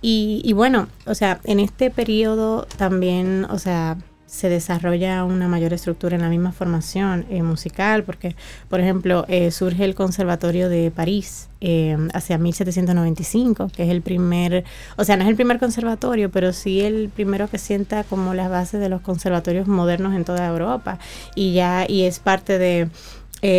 [0.01, 3.99] Y, y bueno, o sea, en este periodo también, o sea,
[4.37, 8.37] se desarrolla una mayor estructura en la misma formación eh, musical, porque,
[8.69, 14.65] por ejemplo, eh, surge el Conservatorio de París eh, hacia 1795, que es el primer,
[14.97, 18.51] o sea, no es el primer conservatorio, pero sí el primero que sienta como las
[18.51, 20.99] bases de los conservatorios modernos en toda Europa,
[21.35, 22.89] y ya, y es parte de,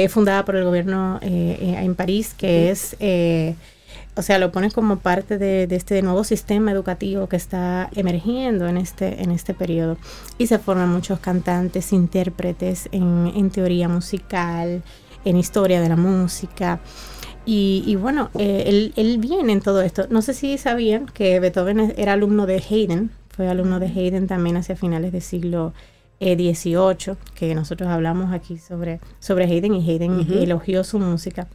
[0.10, 2.96] fundada por el gobierno en París, que es
[4.18, 8.78] o sea, lo pones como parte de, este nuevo sistema educativo que está emergiendo en
[8.78, 9.98] este, en este periodo.
[10.40, 14.82] Y se forman muchos cantantes, intérpretes en, teoría musical,
[15.24, 16.80] en historia de la música.
[17.46, 20.08] Y, bueno, eh, él, él, viene en todo esto.
[20.10, 24.58] No sé si sabían que Beethoven era alumno de Haydn, fue alumno de Haydn también
[24.58, 25.74] hacia finales del siglo
[26.20, 31.48] XVIII, que nosotros hablamos aquí sobre, sobre Haydn y Haydn elogió su música.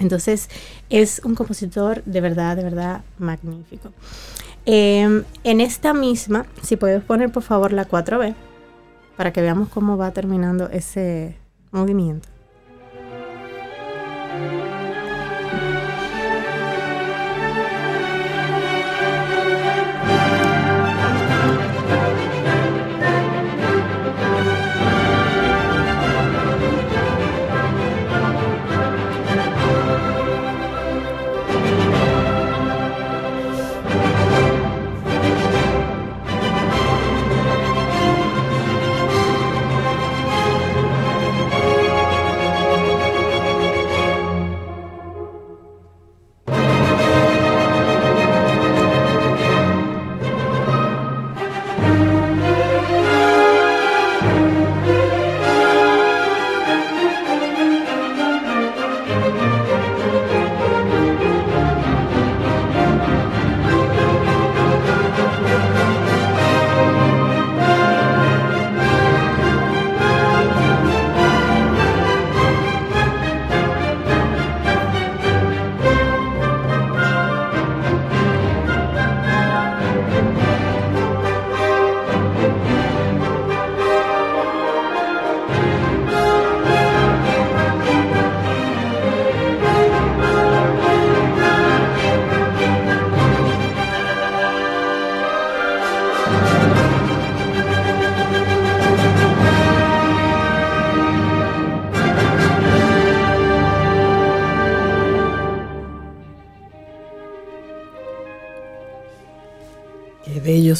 [0.00, 0.48] Entonces
[0.88, 3.92] es un compositor de verdad, de verdad magnífico.
[4.66, 8.34] Em, en esta misma, si puedes poner por favor la 4B,
[9.16, 11.36] para que veamos cómo va terminando ese
[11.70, 12.29] movimiento.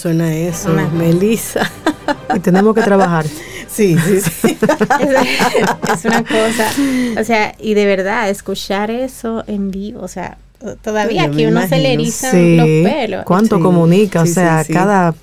[0.00, 1.70] Suena eso, Melissa.
[2.34, 3.26] Y tenemos que trabajar.
[3.70, 4.58] Sí, sí, sí.
[4.58, 6.68] es, una cosa,
[7.20, 10.38] o sea, y de verdad, escuchar eso en vivo, o sea,
[10.82, 13.24] todavía aquí uno se le erizan los pelos.
[13.24, 14.22] ¿Cuánto comunica?
[14.22, 15.14] o sea, cada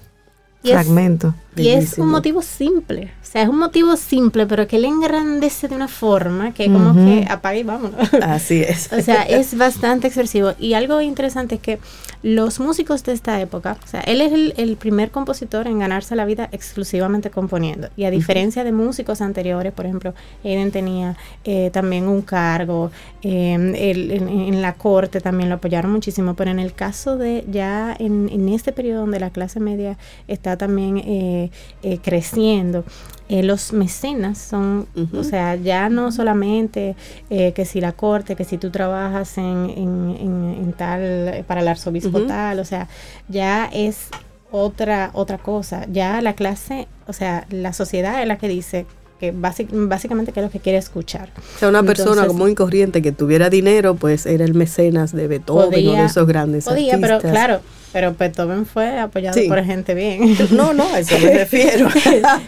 [0.63, 1.35] fragmento.
[1.57, 3.11] Y es un motivo simple.
[3.21, 6.93] O sea, es un motivo simple, pero que le engrandece de una forma que como
[6.93, 8.13] que apaga y vámonos.
[8.21, 8.91] Así es.
[8.93, 10.53] o sea, es bastante expresivo.
[10.59, 11.79] Y algo interesante es que
[12.23, 16.25] los músicos de esta época, o sea, él es el, primer compositor en ganarse la
[16.25, 17.89] vida exclusivamente componiendo.
[17.95, 22.91] Y a diferencia de músicos anteriores, por ejemplo, Eden tenía eh, también un cargo,
[23.21, 28.29] em, en, la corte también lo apoyaron muchísimo, pero en el caso de ya en,
[28.29, 29.97] en este periodo donde la clase media
[30.27, 31.46] está también eh,
[31.83, 32.83] eh, creciendo,
[33.29, 36.95] eh, los mecenas son, o sea, ya no solamente
[37.29, 42.21] eh, que si la corte, que si tú trabajas en, en, tal, para el arzobispo
[42.21, 42.87] tal, o sea,
[43.27, 44.07] ya es
[44.51, 45.85] otra, otra cosa.
[45.91, 48.85] Ya la clase, o sea, la sociedad es la que dice
[49.19, 51.29] que básicamente que es lo que quiere escuchar.
[51.55, 55.87] O sea, una persona muy corriente que tuviera dinero, pues era el mecenas de Beethoven
[55.87, 57.61] o de esos grandes podía, pero claro,
[57.93, 60.35] pero Beethoven fue apoyado por gente bien.
[60.51, 61.89] No, no, a eso me refiero.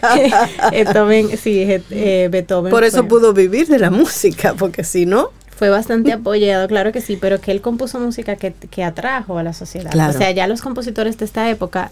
[0.70, 2.70] Beethoven, sí, eh, Beethoven.
[2.70, 5.30] Por eso pudo vivir de la música, porque si no
[5.60, 9.42] fue bastante apoyado, claro que sí, pero que él compuso música que, que atrajo a
[9.42, 9.92] la sociedad.
[10.08, 11.90] O sea, ya los compositores de esta época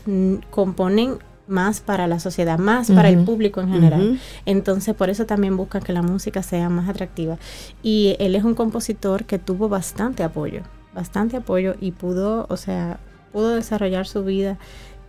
[0.50, 1.18] componen
[1.48, 4.20] más para la sociedad, más para el público en general.
[4.46, 7.36] Entonces, por eso también buscan que la música sea más atractiva.
[7.82, 10.62] Y él es un compositor que tuvo bastante apoyo,
[10.94, 13.00] bastante apoyo y pudo, o sea,
[13.32, 14.58] pudo desarrollar su vida,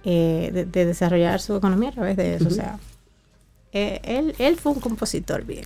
[0.04, 2.48] eh, de, desarrollar su economía a través de eso.
[2.48, 2.80] O sea,
[3.72, 5.66] eh, él, él fue un compositor bien.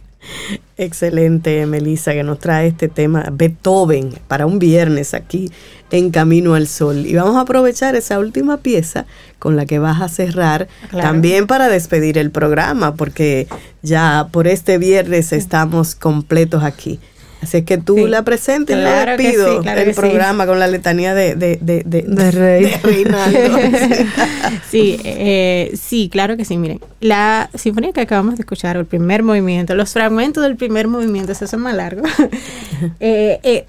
[0.78, 5.52] Excelente, Melissa, que nos trae este tema Beethoven para un viernes aquí
[5.92, 7.06] en Camino al Sol.
[7.06, 9.06] Y vamos a aprovechar esa última pieza
[9.40, 13.48] con la que vas a cerrar también para despedir el programa, porque
[13.82, 17.00] ya por este viernes estamos completos aquí.
[17.44, 21.58] Así que tú la presentes y le despido el programa con la letanía de, de,
[21.62, 22.74] de, de, Rey.
[24.72, 26.58] sí, eh, sí, claro que sí.
[26.58, 31.34] Miren, la sinfonía que acabamos de escuchar, el primer movimiento, los fragmentos del primer movimiento,
[31.34, 32.10] esos son más largos.
[33.00, 33.66] eh, eh,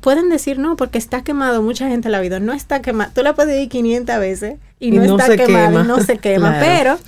[0.00, 3.34] pueden decir no, porque está quemado, mucha gente la oído, no está quemado, tú la
[3.34, 6.98] puedes ir 500 veces y, no, está quemado y no se quema, pero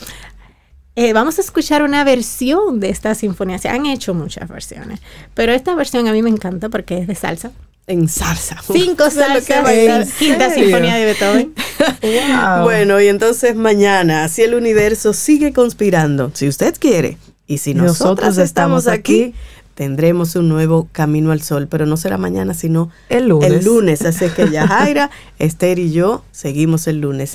[0.99, 5.01] eh, vamos a escuchar una versión de esta sinfonía, se han hecho muchas versiones,
[5.35, 7.53] pero esta versión a mí me encanta porque es de salsa.
[7.87, 8.61] En salsa.
[8.67, 10.13] Cinco salsas.
[10.19, 11.55] Quinta sinfonía de Beethoven.
[12.65, 17.17] Bueno, y entonces mañana, si el universo sigue conspirando, si usted quiere,
[17.47, 19.35] y si nosotros, estamos aquí
[19.79, 23.53] tendremos un nuevo Camino al Sol, pero no será mañana, sino el lunes.
[23.53, 25.09] El lunes, así que ya Jaira,
[25.39, 27.35] Esther y yo seguimos el lunes.